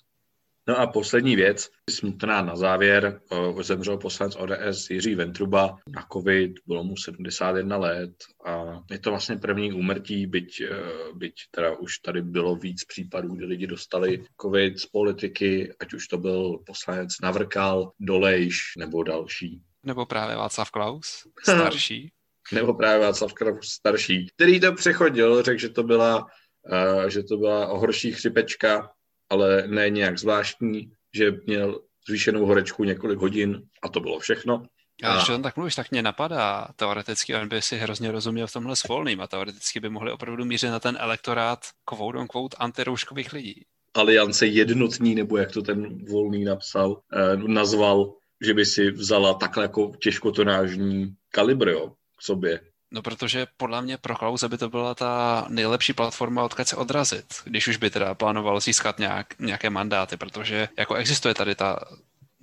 No 0.68 0.79
a 0.79 0.87
poslední 0.87 1.37
věc, 1.37 1.70
smutná 1.90 2.42
na 2.42 2.57
závěr, 2.57 3.20
zemřel 3.62 3.98
poslanec 3.98 4.37
ODS 4.37 4.90
Jiří 4.90 5.14
Ventruba 5.14 5.79
na 5.88 6.07
covid, 6.12 6.53
bylo 6.66 6.85
mu 6.85 6.96
71 6.96 7.77
let 7.77 8.14
a 8.46 8.81
je 8.90 8.98
to 8.98 9.11
vlastně 9.11 9.37
první 9.37 9.72
úmrtí, 9.72 10.27
byť, 10.27 10.61
e, 10.61 10.68
byť 11.14 11.35
teda 11.50 11.77
už 11.77 11.98
tady 11.98 12.22
bylo 12.22 12.57
víc 12.57 12.85
případů, 12.85 13.35
kdy 13.35 13.44
lidi 13.44 13.66
dostali 13.66 14.24
covid 14.42 14.81
z 14.81 14.87
politiky, 14.87 15.74
ať 15.81 15.94
už 15.94 16.09
to 16.09 16.18
byl 16.18 16.59
poslanec 16.66 17.11
Navrkal, 17.22 17.92
Dolejš 18.00 18.59
nebo 18.79 19.03
další. 19.03 19.62
Nebo 19.83 20.07
právě 20.07 20.37
Václav 20.37 20.70
Klaus, 20.70 21.29
starší. 21.42 22.12
nebo 22.53 22.74
právě 22.74 23.07
Václav 23.07 23.33
Klaus, 23.33 23.68
starší, 23.68 24.27
který 24.35 24.61
to 24.61 24.72
přechodil, 24.72 25.42
řekl, 25.42 25.59
že 25.59 25.68
to 25.68 25.83
byla, 25.83 26.24
uh, 26.24 27.07
že 27.09 27.22
to 27.22 27.37
byla 27.37 27.64
horší 27.66 28.12
chřipečka, 28.12 28.90
ale 29.31 29.65
ne 29.67 29.91
nějak 29.91 30.19
zvláštní, 30.19 30.93
že 31.15 31.33
měl 31.47 31.81
zvýšenou 32.09 32.47
horečku 32.47 32.85
několik 32.85 33.19
hodin 33.19 33.63
a 33.83 33.89
to 33.89 34.01
bylo 34.01 34.19
všechno. 34.19 34.63
A 35.03 35.15
když 35.15 35.27
to 35.27 35.39
tak 35.39 35.57
mluvíš, 35.57 35.75
tak 35.75 35.91
mě 35.91 36.03
napadá, 36.03 36.69
teoreticky 36.77 37.35
on 37.35 37.49
by 37.49 37.63
si 37.63 37.77
hrozně 37.77 38.13
rozuměl 38.13 38.47
v 38.47 38.53
tomhle 38.53 38.77
s 38.77 38.89
volným 38.89 39.21
a 39.21 39.27
teoreticky 39.27 39.81
by 39.81 39.89
mohli 39.89 40.13
opravdu 40.13 40.45
mířit 40.45 40.71
na 40.71 40.81
ten 40.81 40.97
elektorát 41.01 41.61
quote 41.85 42.19
on 42.19 42.27
quote 42.27 42.57
antirouškových 42.61 43.33
lidí. 43.33 43.65
Aliance 43.95 44.47
jednotní, 44.47 45.15
nebo 45.15 45.37
jak 45.37 45.53
to 45.53 45.63
ten 45.63 46.05
volný 46.05 46.45
napsal, 46.45 47.01
eh, 47.13 47.37
nazval, 47.37 48.15
že 48.47 48.55
by 48.55 48.67
si 48.67 48.91
vzala 48.91 49.35
takhle 49.35 49.65
jako 49.65 49.93
těžkotonážní 50.03 51.15
kalibr, 51.31 51.69
jo, 51.69 51.93
k 52.17 52.23
sobě. 52.23 52.61
No 52.95 53.03
protože 53.03 53.47
podle 53.57 53.83
mě 53.83 53.97
pro 53.97 54.17
Klause 54.17 54.49
by 54.49 54.59
to 54.59 54.69
byla 54.69 54.95
ta 54.95 55.47
nejlepší 55.49 55.93
platforma, 55.93 56.45
odkud 56.45 56.69
se 56.69 56.77
odrazit, 56.77 57.35
když 57.45 57.69
už 57.69 57.77
by 57.77 57.91
teda 57.91 58.15
plánoval 58.15 58.61
získat 58.61 58.99
nějak, 58.99 59.39
nějaké 59.39 59.71
mandáty, 59.71 60.17
protože 60.17 60.69
jako 60.79 60.95
existuje 60.95 61.35
tady 61.35 61.55
ta 61.55 61.81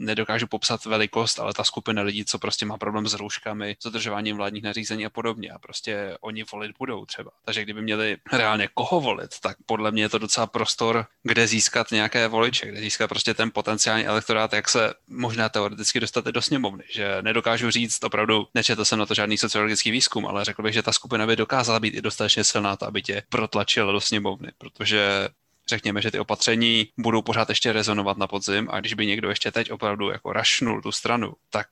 nedokážu 0.02 0.48
popsat 0.48 0.86
velikost, 0.86 1.40
ale 1.40 1.54
ta 1.54 1.64
skupina 1.64 2.02
lidí, 2.02 2.26
co 2.26 2.40
prostě 2.40 2.66
má 2.66 2.78
problém 2.78 3.08
s 3.08 3.14
rouškami, 3.14 3.76
s 3.80 3.84
dodržováním 3.84 4.38
vládních 4.38 4.64
nařízení 4.64 5.06
a 5.06 5.10
podobně. 5.10 5.50
A 5.50 5.60
prostě 5.60 6.18
oni 6.22 6.44
volit 6.52 6.72
budou 6.80 7.06
třeba. 7.06 7.32
Takže 7.46 7.64
kdyby 7.64 7.82
měli 7.82 8.18
reálně 8.34 8.70
koho 8.74 9.02
volit, 9.02 9.40
tak 9.40 9.58
podle 9.66 9.92
mě 9.92 10.04
je 10.04 10.10
to 10.10 10.18
docela 10.18 10.48
prostor, 10.48 11.06
kde 11.24 11.48
získat 11.48 11.92
nějaké 11.92 12.28
voliče, 12.28 12.68
kde 12.68 12.80
získat 12.80 13.08
prostě 13.08 13.34
ten 13.34 13.52
potenciální 13.52 14.06
elektorát, 14.06 14.54
jak 14.54 14.70
se 14.70 14.94
možná 15.08 15.50
teoreticky 15.50 16.00
dostat 16.00 16.26
do 16.26 16.42
sněmovny. 16.42 16.84
Že 16.92 17.18
nedokážu 17.22 17.72
říct, 17.72 18.04
opravdu 18.04 18.48
nečetl 18.54 18.86
jsem 18.86 19.00
na 19.00 19.06
to 19.06 19.14
žádný 19.14 19.38
sociologický 19.38 19.92
výzkum, 19.92 20.26
ale 20.26 20.46
řekl 20.46 20.64
bych, 20.64 20.74
že 20.74 20.84
ta 20.84 20.92
skupina 20.92 21.28
by 21.28 21.36
dokázala 21.36 21.80
být 21.80 21.94
i 21.94 22.02
dostatečně 22.02 22.44
silná, 22.44 22.78
aby 22.82 23.02
tě 23.02 23.24
protlačila 23.30 23.92
do 23.92 24.02
sněmovny, 24.02 24.52
protože 24.58 25.30
řekněme, 25.72 26.02
že 26.02 26.12
ty 26.12 26.20
opatření 26.20 26.88
budou 27.00 27.22
pořád 27.22 27.50
ještě 27.50 27.74
rezonovat 27.74 28.18
na 28.18 28.28
podzim 28.28 28.68
a 28.72 28.80
když 28.80 28.94
by 28.94 29.06
někdo 29.06 29.30
ještě 29.30 29.52
teď 29.52 29.72
opravdu 29.72 30.10
jako 30.10 30.34
rašnul 30.34 30.82
tu 30.82 30.92
stranu, 30.92 31.34
tak 31.50 31.68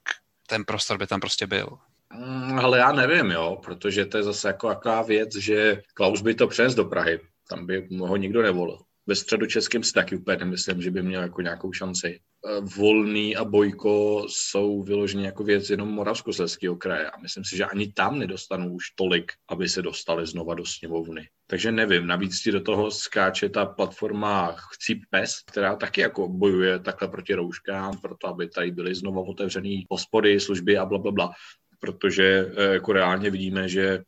ten 0.48 0.66
prostor 0.66 0.98
by 0.98 1.08
tam 1.08 1.20
prostě 1.20 1.48
byl. 1.48 1.78
Mm, 2.14 2.60
ale 2.60 2.78
já 2.78 2.92
nevím, 2.92 3.32
jo, 3.32 3.62
protože 3.66 4.06
to 4.06 4.18
je 4.18 4.24
zase 4.24 4.48
jako 4.48 4.70
jaká 4.70 5.02
věc, 5.02 5.36
že 5.36 5.82
Klaus 5.94 6.22
by 6.22 6.36
to 6.36 6.48
přes 6.48 6.76
do 6.76 6.86
Prahy, 6.86 7.20
tam 7.50 7.66
by 7.66 7.88
ho 8.00 8.16
nikdo 8.16 8.42
nevolil. 8.42 8.80
Ve 9.08 9.16
středu 9.16 9.46
českém 9.46 9.84
si 9.84 9.94
taky 9.94 10.16
úplně 10.16 10.38
nemyslím, 10.38 10.82
že 10.82 10.92
by 10.92 11.02
měl 11.02 11.22
jako 11.22 11.42
nějakou 11.42 11.74
šanci. 11.74 12.20
Eh, 12.48 12.62
volný 12.78 13.36
a 13.36 13.46
Bojko 13.46 14.26
jsou 14.30 14.84
vyloženě 14.84 15.26
jako 15.26 15.44
věc 15.44 15.70
jenom 15.70 15.90
Moravskoslezského 15.90 16.76
kraje 16.76 17.10
a 17.10 17.20
myslím 17.20 17.44
si, 17.44 17.58
že 17.58 17.66
ani 17.66 17.92
tam 17.92 18.20
nedostanou 18.20 18.74
už 18.74 18.84
tolik, 18.96 19.32
aby 19.50 19.70
se 19.70 19.82
dostali 19.82 20.28
znova 20.28 20.54
do 20.54 20.66
sněmovny. 20.66 21.30
Takže 21.48 21.72
nevím, 21.72 22.08
navíc 22.08 22.42
ti 22.42 22.52
do 22.52 22.62
toho 22.62 22.92
skáče 22.92 23.50
ta 23.50 23.66
platforma 23.66 24.56
Chcíp 24.74 25.04
Pes, 25.10 25.40
která 25.46 25.76
taky 25.76 26.02
jako 26.02 26.28
bojuje 26.28 26.80
takhle 26.80 27.08
proti 27.08 27.34
rouškám, 27.34 27.98
proto 27.98 28.28
aby 28.28 28.50
tady 28.50 28.72
byly 28.72 28.96
znova 28.96 29.22
otevřený 29.22 29.86
hospody, 29.92 30.40
služby 30.40 30.78
a 30.78 30.86
bla, 30.86 31.00
bla, 31.00 31.12
bla 31.12 31.32
protože 31.80 32.52
eh, 32.56 32.64
jako 32.74 32.94
reálně 32.94 33.30
vidíme, 33.30 33.70
že 33.70 34.04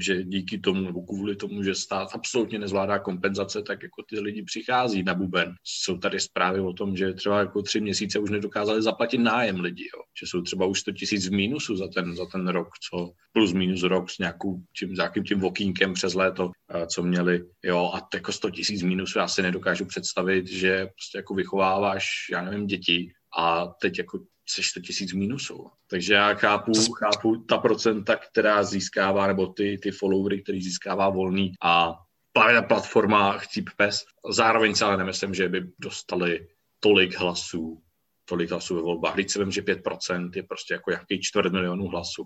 že 0.00 0.22
díky 0.22 0.58
tomu 0.58 0.80
nebo 0.80 1.02
kvůli 1.02 1.36
tomu, 1.36 1.62
že 1.62 1.74
stát 1.74 2.08
absolutně 2.12 2.58
nezvládá 2.58 2.98
kompenzace, 2.98 3.62
tak 3.62 3.82
jako 3.82 4.02
ty 4.08 4.20
lidi 4.20 4.42
přichází 4.42 5.02
na 5.02 5.14
buben. 5.14 5.54
Jsou 5.64 5.98
tady 5.98 6.20
zprávy 6.20 6.60
o 6.60 6.72
tom, 6.72 6.96
že 6.96 7.12
třeba 7.12 7.38
jako 7.38 7.62
tři 7.62 7.80
měsíce 7.80 8.18
už 8.18 8.30
nedokázali 8.30 8.82
zaplatit 8.82 9.18
nájem 9.18 9.60
lidi, 9.60 9.84
jo. 9.94 10.02
že 10.20 10.26
jsou 10.26 10.42
třeba 10.42 10.66
už 10.66 10.80
100 10.80 10.92
tisíc 10.92 11.28
v 11.28 11.32
mínusu 11.32 11.76
za 11.76 11.88
ten, 11.88 12.16
za 12.16 12.26
ten 12.26 12.48
rok, 12.48 12.68
co 12.90 13.12
plus 13.32 13.52
minus 13.52 13.82
rok 13.82 14.10
s 14.10 14.18
nějakou, 14.18 14.62
tím, 14.78 14.94
nějakým 14.94 15.24
tím 15.24 15.40
vokínkem 15.40 15.94
přes 15.94 16.14
léto, 16.14 16.50
co 16.86 17.02
měli, 17.02 17.44
jo, 17.64 17.90
a 17.94 18.08
jako 18.14 18.32
100 18.32 18.50
tisíc 18.50 18.82
mínusu 18.82 19.18
já 19.18 19.28
si 19.28 19.42
nedokážu 19.42 19.84
představit, 19.84 20.46
že 20.46 20.86
prostě 20.86 21.18
jako 21.18 21.34
vychováváš, 21.34 22.04
já 22.32 22.42
nevím, 22.42 22.66
děti 22.66 23.12
a 23.38 23.66
teď 23.66 23.98
jako 23.98 24.18
se 24.48 24.62
100 24.62 24.80
tisíc 24.80 25.12
mínusu. 25.12 25.70
Takže 25.90 26.14
já 26.14 26.34
chápu, 26.34 26.72
chápu 26.92 27.36
ta 27.36 27.58
procenta, 27.58 28.16
která 28.16 28.62
získává, 28.62 29.26
nebo 29.26 29.46
ty, 29.46 29.78
ty 29.82 29.90
followery, 29.90 30.42
který 30.42 30.62
získává 30.62 31.08
volný 31.08 31.52
a 31.62 31.94
právě 32.32 32.54
na 32.54 32.62
platforma 32.62 33.38
Chcíp 33.38 33.68
Pes. 33.76 34.04
Zároveň 34.30 34.74
se 34.74 34.84
ale 34.84 34.96
nemyslím, 34.96 35.34
že 35.34 35.48
by 35.48 35.66
dostali 35.78 36.48
tolik 36.80 37.18
hlasů, 37.18 37.82
tolik 38.24 38.50
hlasů 38.50 38.74
ve 38.74 38.82
volbách. 38.82 39.14
Když 39.14 39.32
se 39.32 39.38
vím, 39.38 39.50
že 39.50 39.62
5% 39.62 40.30
je 40.34 40.42
prostě 40.42 40.74
jako 40.74 40.90
nějaký 40.90 41.20
čtvrt 41.20 41.52
milionů 41.52 41.88
hlasů. 41.88 42.24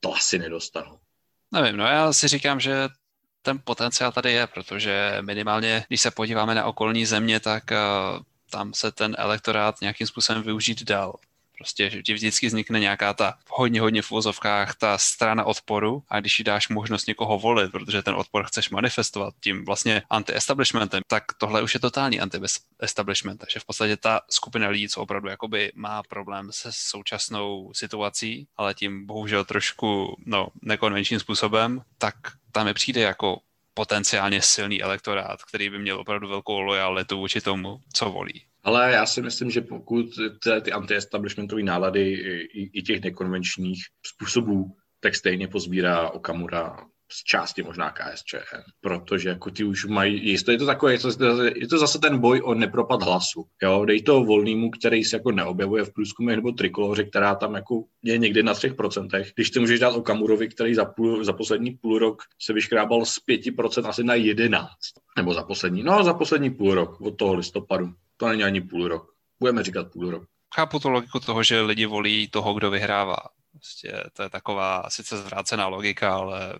To 0.00 0.14
asi 0.14 0.38
nedostanou. 0.38 0.98
Nevím, 1.52 1.76
no 1.76 1.84
já 1.84 2.12
si 2.12 2.28
říkám, 2.28 2.60
že 2.60 2.88
ten 3.42 3.60
potenciál 3.64 4.12
tady 4.12 4.32
je, 4.32 4.46
protože 4.46 5.18
minimálně, 5.20 5.84
když 5.88 6.00
se 6.00 6.10
podíváme 6.10 6.54
na 6.54 6.64
okolní 6.64 7.06
země, 7.06 7.40
tak 7.40 7.64
uh, 7.70 8.22
tam 8.50 8.74
se 8.74 8.92
ten 8.92 9.16
elektorát 9.18 9.80
nějakým 9.80 10.06
způsobem 10.06 10.42
využít 10.42 10.82
dal. 10.82 11.14
Prostě, 11.58 11.90
že 11.90 12.02
ti 12.02 12.14
vždycky 12.14 12.46
vznikne 12.46 12.80
nějaká 12.80 13.14
ta 13.14 13.38
hodně, 13.48 13.80
hodně 13.80 14.02
v 14.02 14.12
uvozovkách 14.12 14.74
ta 14.74 14.98
strana 14.98 15.44
odporu 15.44 16.02
a 16.08 16.20
když 16.20 16.38
jí 16.38 16.44
dáš 16.44 16.68
možnost 16.68 17.06
někoho 17.06 17.38
volit, 17.38 17.72
protože 17.72 18.02
ten 18.02 18.14
odpor 18.14 18.44
chceš 18.44 18.70
manifestovat 18.70 19.34
tím 19.40 19.64
vlastně 19.64 20.02
anti-establishmentem, 20.10 21.02
tak 21.06 21.24
tohle 21.38 21.62
už 21.62 21.74
je 21.74 21.80
totální 21.80 22.20
anti-establishment. 22.20 23.40
Takže 23.40 23.60
v 23.60 23.64
podstatě 23.64 23.96
ta 23.96 24.20
skupina 24.30 24.68
lidí, 24.68 24.88
co 24.88 25.00
opravdu 25.00 25.28
jakoby 25.28 25.72
má 25.74 26.02
problém 26.02 26.52
se 26.52 26.70
současnou 26.72 27.70
situací, 27.74 28.48
ale 28.56 28.74
tím 28.74 29.06
bohužel 29.06 29.44
trošku 29.44 30.16
no, 30.26 30.48
nekonvenčním 30.62 31.20
způsobem, 31.20 31.82
tak 31.98 32.14
tam 32.52 32.66
je 32.66 32.74
přijde 32.74 33.00
jako 33.00 33.40
potenciálně 33.74 34.42
silný 34.42 34.82
elektorát, 34.82 35.42
který 35.42 35.70
by 35.70 35.78
měl 35.78 36.00
opravdu 36.00 36.28
velkou 36.28 36.60
lojalitu 36.60 37.18
vůči 37.18 37.40
tomu, 37.40 37.80
co 37.92 38.10
volí. 38.10 38.44
Ale 38.66 38.92
já 38.92 39.06
si 39.06 39.22
myslím, 39.22 39.50
že 39.50 39.60
pokud 39.60 40.06
ty, 40.42 40.60
ty 40.62 40.72
anti-establishmentové 40.72 41.62
nálady 41.62 42.12
i, 42.52 42.78
i 42.78 42.82
těch 42.82 43.02
nekonvenčních 43.02 43.84
způsobů, 44.06 44.76
tak 45.00 45.14
stejně 45.14 45.48
pozbírá 45.48 46.10
Okamura 46.10 46.76
z 47.12 47.24
části 47.24 47.62
možná 47.62 47.90
KSČM, 47.90 48.62
protože 48.80 49.28
jako 49.28 49.50
ty 49.50 49.64
už 49.64 49.84
mají, 49.84 50.32
je 50.32 50.44
to, 50.44 50.50
je 50.50 50.58
to 50.58 50.66
takové, 50.66 50.92
je 50.92 50.98
to, 50.98 51.08
je 51.42 51.68
to 51.68 51.78
zase 51.78 51.98
ten 51.98 52.18
boj 52.18 52.40
o 52.44 52.54
nepropad 52.54 53.02
hlasu, 53.02 53.44
jo, 53.62 53.84
dej 53.84 54.02
to 54.02 54.24
volnému, 54.24 54.70
který 54.70 55.04
se 55.04 55.16
jako 55.16 55.32
neobjevuje 55.32 55.84
v 55.84 55.92
průzkumech 55.92 56.36
nebo 56.36 56.52
trikoloře, 56.52 57.04
která 57.04 57.34
tam 57.34 57.54
jako 57.54 57.84
je 58.02 58.18
někdy 58.18 58.42
na 58.42 58.54
3%, 58.54 59.32
když 59.34 59.50
ty 59.50 59.60
můžeš 59.60 59.80
dát 59.80 59.96
Okamurovi, 59.96 60.48
který 60.48 60.74
za, 60.74 60.84
půl, 60.84 61.24
za 61.24 61.32
poslední 61.32 61.70
půl 61.70 61.98
rok 61.98 62.22
se 62.42 62.52
vyškrábal 62.52 63.04
z 63.04 63.18
5% 63.28 63.88
asi 63.88 64.04
na 64.04 64.14
11, 64.14 64.66
nebo 65.16 65.34
za 65.34 65.42
poslední, 65.42 65.82
no 65.82 66.04
za 66.04 66.14
poslední 66.14 66.50
půl 66.50 66.74
rok, 66.74 67.00
od 67.00 67.16
toho 67.16 67.34
listopadu, 67.34 67.92
to 68.16 68.28
není 68.28 68.44
ani 68.44 68.60
půl 68.60 68.88
rok, 68.88 69.12
budeme 69.40 69.62
říkat 69.62 69.92
půl 69.92 70.10
rok. 70.10 70.22
Chápu 70.54 70.78
to 70.78 70.90
logiku 70.90 71.20
toho, 71.20 71.42
že 71.42 71.60
lidi 71.60 71.86
volí 71.86 72.28
toho, 72.28 72.54
kdo 72.54 72.70
vyhrává. 72.70 73.16
Prostě 73.52 74.04
to 74.12 74.22
je 74.22 74.30
taková 74.30 74.84
sice 74.88 75.16
zvrácená 75.16 75.66
logika, 75.66 76.14
ale 76.14 76.58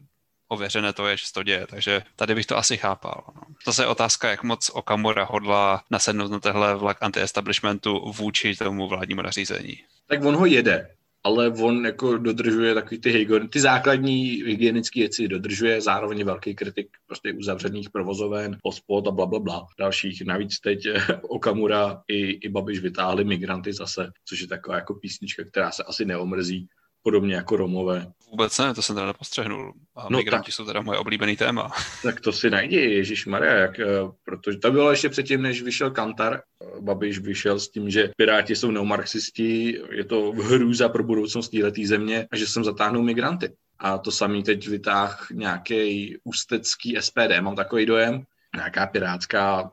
ověřené 0.49 0.92
to 0.92 1.07
je, 1.07 1.16
že 1.16 1.27
se 1.27 1.33
to 1.33 1.42
děje, 1.42 1.66
takže 1.66 2.03
tady 2.16 2.35
bych 2.35 2.47
to 2.47 2.57
asi 2.57 2.77
chápal. 2.77 3.25
No. 3.35 3.42
Zase 3.66 3.83
je 3.83 3.87
otázka, 3.87 4.31
jak 4.31 4.42
moc 4.42 4.71
Okamura 4.71 5.25
hodlá 5.25 5.85
nasednout 5.90 6.31
na 6.31 6.40
tehle 6.40 6.75
vlak 6.75 7.03
anti-establishmentu 7.03 8.12
vůči 8.12 8.57
tomu 8.57 8.88
vládnímu 8.88 9.23
nařízení. 9.23 9.85
Tak 10.07 10.25
on 10.25 10.37
ho 10.37 10.47
jede, 10.47 10.97
ale 11.27 11.49
on 11.49 11.87
jako 11.87 12.19
dodržuje 12.19 12.75
takový 12.75 13.01
ty, 13.01 13.11
hygien, 13.11 13.49
ty 13.49 13.61
základní 13.61 14.25
hygienické 14.31 15.01
věci 15.01 15.29
dodržuje, 15.29 15.81
zároveň 15.81 16.25
velký 16.25 16.55
kritik 16.55 16.89
prostě 17.07 17.33
uzavřených 17.33 17.91
provozoven, 17.91 18.57
hospod 18.65 19.09
a 19.09 19.11
bla, 19.11 19.27
bla, 19.27 19.39
bla. 19.39 19.67
Dalších. 19.79 20.23
Navíc 20.27 20.61
teď 20.61 20.89
Okamura 21.23 22.03
i, 22.09 22.31
i 22.31 22.49
Babiš 22.49 22.81
vytáhli 22.81 23.25
migranty 23.25 23.73
zase, 23.73 24.11
což 24.25 24.41
je 24.41 24.47
taková 24.47 24.77
jako 24.77 24.95
písnička, 24.95 25.45
která 25.45 25.71
se 25.71 25.83
asi 25.83 26.05
neomrzí 26.05 26.69
podobně 27.07 27.35
jako 27.35 27.57
Romové. 27.57 28.07
Vůbec 28.31 28.59
ne, 28.59 28.75
to 28.75 28.83
jsem 28.83 28.97
teda 28.97 29.07
nepostřehnul. 29.07 29.73
A 29.97 30.07
no 30.11 30.19
migranti 30.19 30.47
tak, 30.47 30.55
jsou 30.55 30.64
teda 30.64 30.81
moje 30.81 30.99
oblíbený 30.99 31.37
téma. 31.37 31.71
Tak 32.03 32.21
to 32.21 32.33
si 32.33 32.51
najdi, 32.51 32.77
Ježíš 32.77 33.27
Maria, 33.27 33.55
jak, 33.55 33.81
eh, 33.81 33.87
protože 34.25 34.59
to 34.59 34.73
bylo 34.73 34.90
ještě 34.90 35.09
předtím, 35.09 35.42
než 35.42 35.62
vyšel 35.62 35.90
Kantar. 35.90 36.42
Babiš 36.81 37.19
vyšel 37.19 37.61
s 37.61 37.69
tím, 37.69 37.90
že 37.90 38.11
Piráti 38.16 38.57
jsou 38.57 38.71
neomarxisti, 38.71 39.81
je 39.90 40.05
to 40.05 40.33
hrůza 40.33 40.88
pro 40.88 41.05
budoucnost 41.05 41.49
této 41.49 41.83
země 41.85 42.27
a 42.33 42.37
že 42.37 42.47
sem 42.47 42.64
zatáhnou 42.64 43.03
migranty. 43.03 43.53
A 43.79 43.99
to 43.99 44.11
samý 44.11 44.42
teď 44.42 44.69
vytáh 44.69 45.27
nějaký 45.33 46.19
ústecký 46.25 46.97
SPD, 47.01 47.40
mám 47.40 47.57
takový 47.57 47.87
dojem, 47.87 48.23
nějaká 48.57 48.87
pirátská 48.87 49.71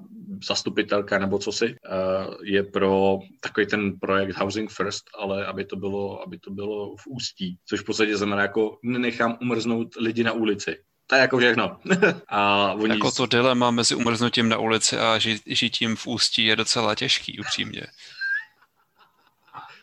zastupitelka 0.47 1.19
nebo 1.19 1.39
co 1.39 1.51
si, 1.51 1.65
eh, 1.65 2.27
je 2.43 2.63
pro 2.63 3.19
takový 3.39 3.67
ten 3.67 3.99
projekt 3.99 4.37
Housing 4.37 4.71
First, 4.71 5.03
ale 5.19 5.45
aby 5.45 5.65
to 5.65 5.75
bylo, 5.75 6.23
aby 6.23 6.37
to 6.37 6.51
bylo 6.51 6.95
v 6.95 7.07
ústí, 7.07 7.57
což 7.65 7.79
v 7.79 7.83
podstatě 7.83 8.17
znamená 8.17 8.41
jako 8.41 8.77
nenechám 8.83 9.37
umrznout 9.41 9.95
lidi 9.95 10.23
na 10.23 10.31
ulici. 10.31 10.77
To 11.07 11.15
je 11.15 11.21
jako 11.21 11.37
všechno. 11.37 11.79
a 12.27 12.71
oni... 12.73 12.93
Jako 12.93 13.11
to 13.11 13.25
dilema 13.25 13.71
mezi 13.71 13.95
umrznutím 13.95 14.49
na 14.49 14.57
ulici 14.57 14.97
a 14.97 15.17
ži- 15.17 15.41
žitím 15.45 15.95
v 15.95 16.07
ústí 16.07 16.45
je 16.45 16.55
docela 16.55 16.95
těžký, 16.95 17.39
upřímně. 17.39 17.83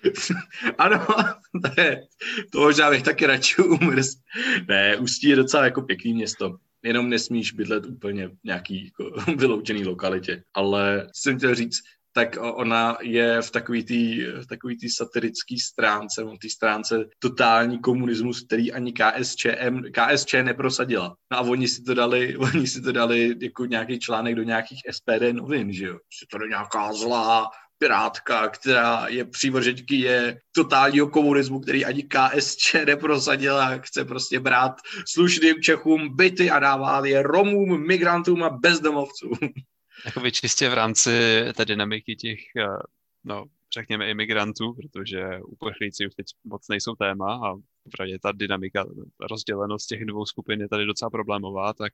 ano, 0.79 1.07
to, 1.63 1.81
je, 1.81 2.03
to 2.53 2.61
možná 2.61 2.91
bych 2.91 3.03
taky 3.03 3.27
radši 3.27 3.63
umrz. 3.63 4.09
Ne, 4.69 4.97
Ústí 4.97 5.29
je 5.29 5.37
docela 5.37 5.65
jako 5.65 5.83
pěkný 5.83 6.15
město 6.15 6.57
jenom 6.85 7.09
nesmíš 7.09 7.53
bydlet 7.53 7.87
úplně 7.87 8.29
v 8.29 8.37
nějaký 8.45 8.85
jako, 8.85 9.33
vyloučený 9.37 9.85
lokalitě. 9.85 10.43
Ale 10.55 11.11
jsem 11.15 11.39
chtěl 11.39 11.55
říct, 11.55 11.79
tak 12.13 12.37
ona 12.41 12.97
je 13.03 13.43
v 13.43 13.51
takový 13.51 13.85
tý, 13.85 14.25
v 14.25 14.47
takový 14.47 14.77
tý 14.77 14.89
satirický 14.89 15.61
stránce, 15.61 16.25
v 16.25 16.39
té 16.43 16.49
stránce 16.51 17.05
totální 17.19 17.79
komunismus, 17.79 18.45
který 18.45 18.73
ani 18.73 18.93
KSČM, 18.93 19.83
KSČ 19.93 20.35
neprosadila. 20.43 21.17
No 21.33 21.39
a 21.39 21.41
oni 21.41 21.69
si 21.69 21.83
to 21.83 21.95
dali, 21.95 22.37
oni 22.55 22.67
si 22.67 22.83
to 22.83 22.93
dali 22.93 23.35
jako 23.41 23.67
nějaký 23.67 23.99
článek 23.99 24.35
do 24.35 24.43
nějakých 24.43 24.81
SPD 24.91 25.33
novin, 25.33 25.73
že 25.73 25.87
jo. 25.87 25.95
Že 25.95 26.27
to 26.31 26.45
je 26.45 26.49
nějaká 26.49 26.93
zlá 26.93 27.51
pirátka, 27.81 28.49
která 28.49 29.09
je 29.09 29.25
přívrženky 29.25 29.97
je 29.97 30.41
totálního 30.53 31.09
komunismu, 31.09 31.61
který 31.61 31.85
ani 31.85 32.03
KSČ 32.03 32.75
neprosadila, 32.87 33.79
chce 33.79 34.05
prostě 34.05 34.41
brát 34.41 34.73
slušným 35.07 35.63
Čechům 35.63 36.17
byty 36.17 36.51
a 36.51 36.59
dává 36.59 37.07
je 37.07 37.23
Romům, 37.23 37.87
migrantům 37.87 38.43
a 38.43 38.51
bezdomovcům. 38.51 39.39
Jakoby 40.05 40.33
čistě 40.33 40.69
v 40.69 40.75
rámci 40.75 41.11
té 41.57 41.65
dynamiky 41.65 42.17
těch 42.17 42.39
eh, 42.57 42.67
no, 43.25 43.45
řekněme, 43.75 44.11
imigrantů, 44.11 44.75
protože 44.75 45.41
uprchlíci 45.47 46.07
už 46.07 46.15
teď 46.15 46.27
moc 46.45 46.69
nejsou 46.69 46.95
téma 46.95 47.35
a 47.35 47.55
opravdu 47.87 48.19
ta 48.23 48.33
dynamika, 48.33 48.85
rozdělenost 49.31 49.89
těch 49.89 50.05
dvou 50.05 50.27
skupin 50.27 50.61
je 50.61 50.69
tady 50.69 50.87
docela 50.87 51.11
problémová, 51.11 51.73
tak 51.73 51.93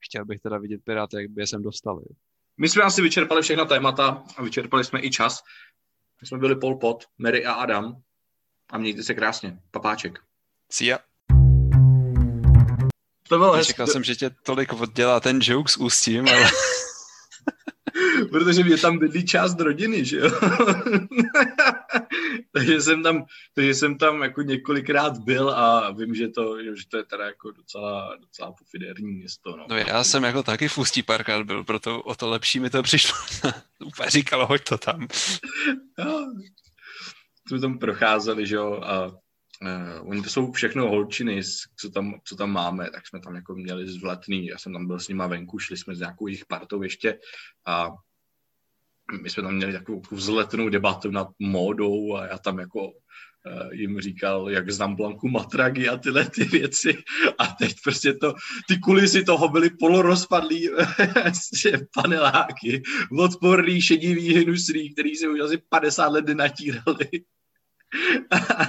chtěl 0.00 0.24
bych 0.24 0.40
teda 0.40 0.58
vidět 0.58 0.80
Piráty, 0.84 1.16
jak 1.16 1.30
by 1.30 1.42
je 1.42 1.46
sem 1.46 1.62
dostali. 1.62 2.02
My 2.60 2.68
jsme 2.68 2.82
asi 2.82 3.02
vyčerpali 3.02 3.42
všechna 3.42 3.64
témata 3.64 4.22
a 4.36 4.42
vyčerpali 4.42 4.84
jsme 4.84 5.00
i 5.00 5.10
čas. 5.10 5.42
My 6.20 6.26
jsme 6.26 6.38
byli 6.38 6.56
Pol 6.56 6.76
Pot, 6.76 7.04
Mary 7.18 7.46
a 7.46 7.52
Adam 7.52 7.96
a 8.70 8.78
mějte 8.78 9.02
se 9.02 9.14
krásně. 9.14 9.58
Papáček. 9.70 10.18
See. 10.72 10.98
To 13.28 13.38
bylo 13.38 13.52
hezké, 13.52 13.72
Čekal 13.72 13.86
jsem, 13.86 14.04
že 14.04 14.16
tě 14.16 14.30
tolik 14.30 14.72
oddělá 14.72 15.20
ten 15.20 15.38
joke 15.42 15.72
s 15.72 15.76
ústím, 15.76 16.28
ale 16.28 16.50
protože 18.30 18.64
mě 18.64 18.76
tam 18.76 18.98
bydlí 18.98 19.26
část 19.26 19.60
rodiny, 19.60 20.04
že 20.04 20.16
jo? 20.18 20.30
takže 22.52 22.80
jsem 22.80 23.02
tam, 23.02 23.24
takže 23.54 23.74
jsem 23.74 23.98
tam 23.98 24.22
jako 24.22 24.42
několikrát 24.42 25.18
byl 25.18 25.50
a 25.50 25.90
vím, 25.90 26.14
že 26.14 26.28
to, 26.28 26.64
že 26.64 26.88
to 26.88 26.96
je 26.96 27.04
teda 27.04 27.26
jako 27.26 27.50
docela, 27.50 28.16
docela 28.16 28.52
pofiderní 28.52 29.12
město. 29.12 29.56
No. 29.56 29.66
no 29.68 29.76
já 29.76 30.04
jsem 30.04 30.24
jako 30.24 30.42
taky 30.42 30.68
v 30.68 30.78
Ústí 30.78 31.02
párkrát 31.02 31.46
byl, 31.46 31.64
proto 31.64 32.02
o 32.02 32.14
to 32.14 32.30
lepší 32.30 32.60
mi 32.60 32.70
to 32.70 32.82
přišlo. 32.82 33.18
Úplně 33.84 34.10
říkal, 34.10 34.46
hoď 34.46 34.64
to 34.64 34.78
tam. 34.78 35.08
Jsme 37.48 37.60
tam 37.60 37.78
procházeli, 37.78 38.46
že 38.46 38.56
jo, 38.56 38.80
a 38.84 39.10
Uh, 39.62 40.10
oni 40.10 40.22
to 40.22 40.30
jsou 40.30 40.52
všechno 40.52 40.88
holčiny, 40.88 41.40
co 41.76 41.90
tam, 41.90 42.20
co 42.24 42.36
tam 42.36 42.50
máme, 42.50 42.90
tak 42.90 43.06
jsme 43.06 43.20
tam 43.20 43.34
jako 43.34 43.54
měli 43.54 43.88
zvletný, 43.88 44.46
já 44.46 44.58
jsem 44.58 44.72
tam 44.72 44.86
byl 44.86 45.00
s 45.00 45.08
nima 45.08 45.26
venku, 45.26 45.58
šli 45.58 45.76
jsme 45.76 45.94
s 45.94 45.98
nějakou 45.98 46.26
jejich 46.26 46.46
partou 46.46 46.82
ještě 46.82 47.18
a 47.66 47.90
my 49.22 49.30
jsme 49.30 49.42
tam 49.42 49.54
měli 49.54 49.72
takovou 49.72 50.02
vzletnou 50.10 50.68
debatu 50.68 51.10
nad 51.10 51.28
módou 51.38 52.16
a 52.16 52.26
já 52.26 52.38
tam 52.38 52.58
jako 52.58 52.86
uh, 52.86 53.72
jim 53.72 54.00
říkal, 54.00 54.50
jak 54.50 54.70
znám 54.70 54.96
Blanku 54.96 55.28
Matragi 55.28 55.88
a 55.88 55.96
tyhle 55.96 56.24
ty 56.24 56.44
věci 56.44 57.02
a 57.38 57.46
teď 57.46 57.76
prostě 57.84 58.12
to, 58.12 58.34
ty 58.68 58.78
kulisy 58.78 59.24
toho 59.24 59.48
byly 59.48 59.70
polorozpadlý 59.70 60.68
paneláky, 61.94 62.82
odporný 63.18 63.82
šedivý 63.82 64.34
hnuslí, 64.34 64.92
který 64.92 65.16
se 65.16 65.28
už 65.28 65.40
asi 65.40 65.58
50 65.68 66.06
let 66.06 66.28
natírali 66.28 67.08
a, 68.30 68.62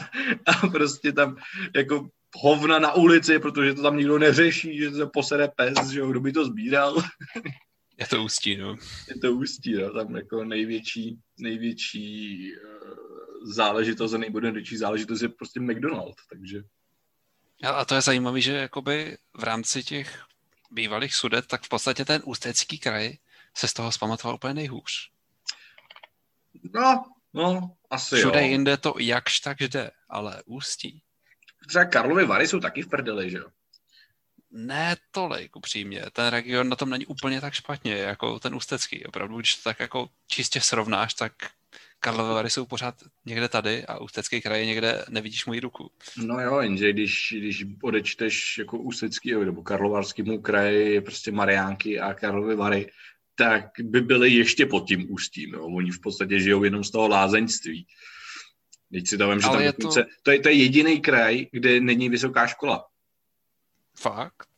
a 0.45 0.67
prostě 0.67 1.11
tam 1.11 1.37
jako 1.75 2.09
hovna 2.35 2.79
na 2.79 2.93
ulici, 2.93 3.39
protože 3.39 3.73
to 3.73 3.81
tam 3.81 3.97
nikdo 3.97 4.19
neřeší, 4.19 4.77
že 4.77 4.91
se 4.91 5.05
posere 5.05 5.47
pes, 5.55 5.89
že 5.89 5.99
jo, 5.99 6.09
kdo 6.09 6.19
by 6.19 6.31
to 6.31 6.45
sbíral. 6.45 6.95
Je 7.99 8.07
to 8.07 8.23
ústí, 8.23 8.57
no. 8.57 8.75
Je 9.07 9.19
to 9.19 9.31
ústí, 9.31 9.73
no, 9.73 9.93
tam 9.93 10.15
jako 10.15 10.43
největší, 10.43 11.19
největší 11.39 12.51
uh, 12.55 13.51
záležitost 13.53 14.13
a 14.13 14.17
největší 14.17 14.77
záležitost 14.77 15.21
je 15.21 15.29
prostě 15.29 15.59
McDonald, 15.59 16.15
takže. 16.29 16.63
A 17.63 17.85
to 17.85 17.95
je 17.95 18.01
zajímavé, 18.01 18.41
že 18.41 18.53
jakoby 18.53 19.17
v 19.37 19.43
rámci 19.43 19.83
těch 19.83 20.23
bývalých 20.71 21.15
sudet, 21.15 21.47
tak 21.47 21.63
v 21.63 21.69
podstatě 21.69 22.05
ten 22.05 22.21
ústecký 22.25 22.79
kraj 22.79 23.17
se 23.57 23.67
z 23.67 23.73
toho 23.73 23.91
zpamatoval 23.91 24.35
úplně 24.35 24.53
nejhůř. 24.53 25.11
No, 26.73 27.03
no, 27.33 27.75
asi 27.89 28.15
Všude 28.15 28.41
jo. 28.41 28.47
jinde 28.47 28.77
to 28.77 28.93
jakž 28.99 29.39
tak 29.39 29.59
jde, 29.59 29.91
ale 30.09 30.43
ústí. 30.45 31.01
Třeba 31.67 31.85
Karlovy 31.85 32.25
Vary 32.25 32.47
jsou 32.47 32.59
taky 32.59 32.81
v 32.81 32.89
prdeli, 32.89 33.29
že 33.29 33.37
jo? 33.37 33.45
Ne 34.51 34.95
tolik, 35.11 35.55
upřímně. 35.55 36.01
Ten 36.13 36.27
region 36.27 36.69
na 36.69 36.75
tom 36.75 36.89
není 36.89 37.05
úplně 37.05 37.41
tak 37.41 37.53
špatně, 37.53 37.93
jako 37.93 38.39
ten 38.39 38.55
ústecký. 38.55 39.05
Opravdu, 39.05 39.37
když 39.37 39.55
to 39.55 39.61
tak 39.63 39.79
jako 39.79 40.09
čistě 40.27 40.61
srovnáš, 40.61 41.13
tak 41.13 41.33
Karlovy 41.99 42.33
Vary 42.33 42.49
jsou 42.49 42.65
pořád 42.65 42.95
někde 43.25 43.47
tady 43.47 43.85
a 43.85 43.97
ústecký 43.97 44.41
kraj 44.41 44.59
je 44.59 44.65
někde 44.65 45.05
nevidíš 45.09 45.45
moji 45.45 45.59
ruku. 45.59 45.91
No 46.17 46.39
jo, 46.39 46.59
jenže 46.59 46.93
když, 46.93 47.33
když 47.37 47.65
odečteš 47.83 48.57
jako 48.57 48.77
ústecký 48.77 49.33
nebo 49.33 49.63
karlovarskému 49.63 50.41
kraji 50.41 51.01
prostě 51.01 51.31
Mariánky 51.31 51.99
a 51.99 52.13
Karlovy 52.13 52.55
Vary, 52.55 52.91
tak 53.35 53.65
by 53.83 54.01
byly 54.01 54.31
ještě 54.31 54.65
pod 54.65 54.87
tím 54.87 55.11
ústím. 55.13 55.53
Jo. 55.53 55.65
Oni 55.65 55.91
v 55.91 56.01
podstatě 56.01 56.39
žijou 56.39 56.63
jenom 56.63 56.83
z 56.83 56.91
toho 56.91 57.07
lázeňství. 57.07 57.87
Teď 58.91 59.07
si 59.07 59.17
dávám, 59.17 59.39
že 59.39 59.47
tam 59.47 59.61
je 59.61 59.71
dokonce, 59.71 60.03
to- 60.03 60.09
to... 60.23 60.31
je, 60.31 60.39
to 60.39 60.49
je 60.49 60.55
jediný 60.55 61.01
kraj, 61.01 61.45
kde 61.51 61.79
není 61.79 62.09
vysoká 62.09 62.47
škola. 62.47 62.85
Fakt? 63.99 64.49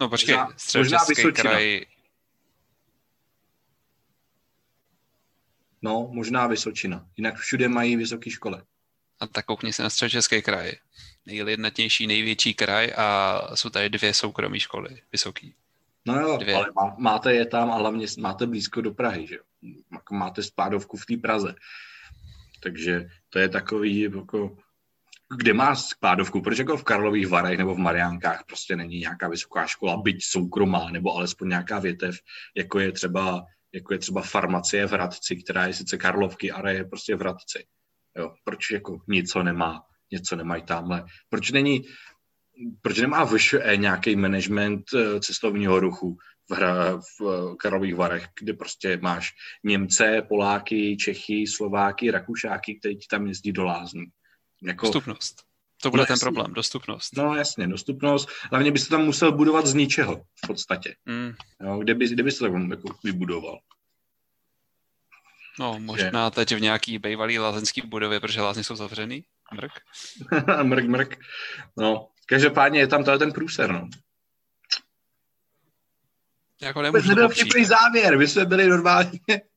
No 0.00 0.08
počkej, 0.08 0.34
Možná- 0.36 0.52
středočeský 0.58 0.94
možná 0.96 1.04
Vysočina. 1.08 1.50
kraj, 1.50 1.86
No, 5.82 6.08
možná 6.12 6.46
Vysočina. 6.46 7.06
Jinak 7.16 7.34
všude 7.36 7.68
mají 7.68 7.96
vysoké 7.96 8.30
školy. 8.30 8.62
a 9.20 9.26
tak 9.26 9.44
koukni 9.46 9.72
se 9.72 9.82
na 9.82 9.90
středočeský 9.90 10.42
kraj. 10.42 10.72
Nejjednatnější, 11.26 12.06
největší 12.06 12.54
kraj 12.54 12.92
a 12.96 13.40
jsou 13.56 13.70
tady 13.70 13.90
dvě 13.90 14.14
soukromé 14.14 14.60
školy, 14.60 15.02
vysoký. 15.12 15.54
No 16.06 16.20
jo, 16.20 16.36
Dvě. 16.36 16.54
ale 16.54 16.66
má, 16.76 16.94
máte 16.98 17.34
je 17.34 17.46
tam 17.46 17.70
a 17.70 17.74
hlavně 17.76 18.06
máte 18.18 18.46
blízko 18.46 18.80
do 18.80 18.90
Prahy, 18.94 19.26
že? 19.26 19.36
Jako 19.92 20.14
máte 20.14 20.42
spádovku 20.42 20.96
v 20.96 21.06
té 21.06 21.16
Praze. 21.16 21.54
Takže 22.62 23.08
to 23.30 23.38
je 23.38 23.48
takový, 23.48 24.00
jako, 24.00 24.56
kde 25.36 25.54
má 25.54 25.74
spádovku, 25.74 26.40
protože 26.40 26.62
jako 26.62 26.76
v 26.76 26.84
Karlových 26.84 27.28
Varech 27.28 27.58
nebo 27.58 27.74
v 27.74 27.78
Mariánkách 27.78 28.44
prostě 28.46 28.76
není 28.76 28.98
nějaká 28.98 29.28
vysoká 29.28 29.66
škola, 29.66 29.96
byť 29.96 30.24
soukromá, 30.24 30.90
nebo 30.90 31.16
alespoň 31.16 31.48
nějaká 31.48 31.78
větev, 31.78 32.16
jako 32.56 32.80
je 32.80 32.92
třeba, 32.92 33.44
jako 33.74 33.92
je 33.92 33.98
třeba 33.98 34.22
farmacie 34.22 34.86
v 34.86 34.92
Hradci, 34.92 35.36
která 35.36 35.66
je 35.66 35.74
sice 35.74 35.98
Karlovky, 35.98 36.50
ale 36.50 36.74
je 36.74 36.84
prostě 36.84 37.16
v 37.16 37.20
Hradci. 37.20 37.64
Jo, 38.18 38.34
proč 38.44 38.70
jako 38.70 38.98
něco 39.08 39.42
nemá, 39.42 39.82
něco 40.12 40.36
nemají 40.36 40.62
tamhle. 40.62 41.04
Proč 41.28 41.50
není, 41.50 41.82
proč 42.82 42.98
nemá 42.98 43.24
VŠE 43.24 43.76
nějaký 43.76 44.16
management 44.16 44.82
eh, 44.94 45.20
cestovního 45.20 45.80
ruchu 45.80 46.16
v, 46.50 46.54
hra, 46.54 46.96
v 46.96 47.22
eh, 47.22 47.56
Karlových 47.56 47.94
Varech, 47.94 48.26
kde 48.40 48.52
prostě 48.52 48.98
máš 49.02 49.30
Němce, 49.64 50.22
Poláky, 50.28 50.96
Čechy, 50.96 51.46
Slováky, 51.46 52.10
Rakušáky, 52.10 52.78
kteří 52.78 52.96
ti 52.96 53.06
tam 53.10 53.26
jezdí 53.26 53.52
do 53.52 53.64
lázní. 53.64 54.04
Jako, 54.62 54.86
Dostupnost. 54.86 55.42
To 55.82 55.90
bude 55.90 56.00
No 56.02 56.06
ten 56.06 56.12
jasně. 56.14 56.24
problém, 56.24 56.52
dostupnost. 56.54 57.16
no 57.16 57.34
jasně, 57.36 57.66
dostupnost. 57.68 58.28
Hlavně 58.50 58.70
bys 58.70 58.88
to 58.88 58.94
tam 58.96 59.04
musel 59.04 59.32
budovat 59.32 59.66
z 59.66 59.74
ničeho 59.74 60.16
v 60.44 60.46
podstatě. 60.46 60.94
Mm, 61.06 61.32
Jo, 61.60 61.78
kde, 61.78 61.94
bys, 61.94 62.10
kde 62.10 62.22
bys 62.22 62.38
to 62.38 62.44
tak 62.44 62.52
jako 62.70 62.88
vybudoval? 63.04 63.58
no, 65.58 65.78
možná 65.80 66.30
teď 66.30 66.54
v 66.54 66.60
nějaký 66.60 66.98
bývalý 66.98 67.38
lázeňský 67.38 67.80
budově, 67.80 68.20
protože 68.20 68.40
lázně 68.40 68.64
jsou 68.64 68.76
zavřený. 68.76 69.24
Mrk. 69.54 69.72
mrk, 70.62 70.84
mrk. 70.84 71.18
No, 71.76 72.08
každopádně 72.26 72.80
je 72.80 72.86
tam 72.86 73.04
tenhle 73.04 73.18
ten 73.18 73.32
průser, 73.32 73.72
no. 73.72 73.88
Jako 76.62 76.82
nemůžu 76.82 77.08
nebyl 77.08 77.28
vtipný 77.28 77.64
závěr, 77.64 78.18
my 78.18 78.28
jsme 78.28 78.44
byli 78.44 78.68
normálně 78.68 79.10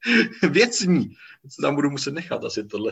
věcní. 0.50 1.10
Co 1.56 1.62
tam 1.62 1.76
budu 1.76 1.90
muset 1.90 2.14
nechat 2.14 2.44
asi 2.44 2.64
tohle. 2.64 2.92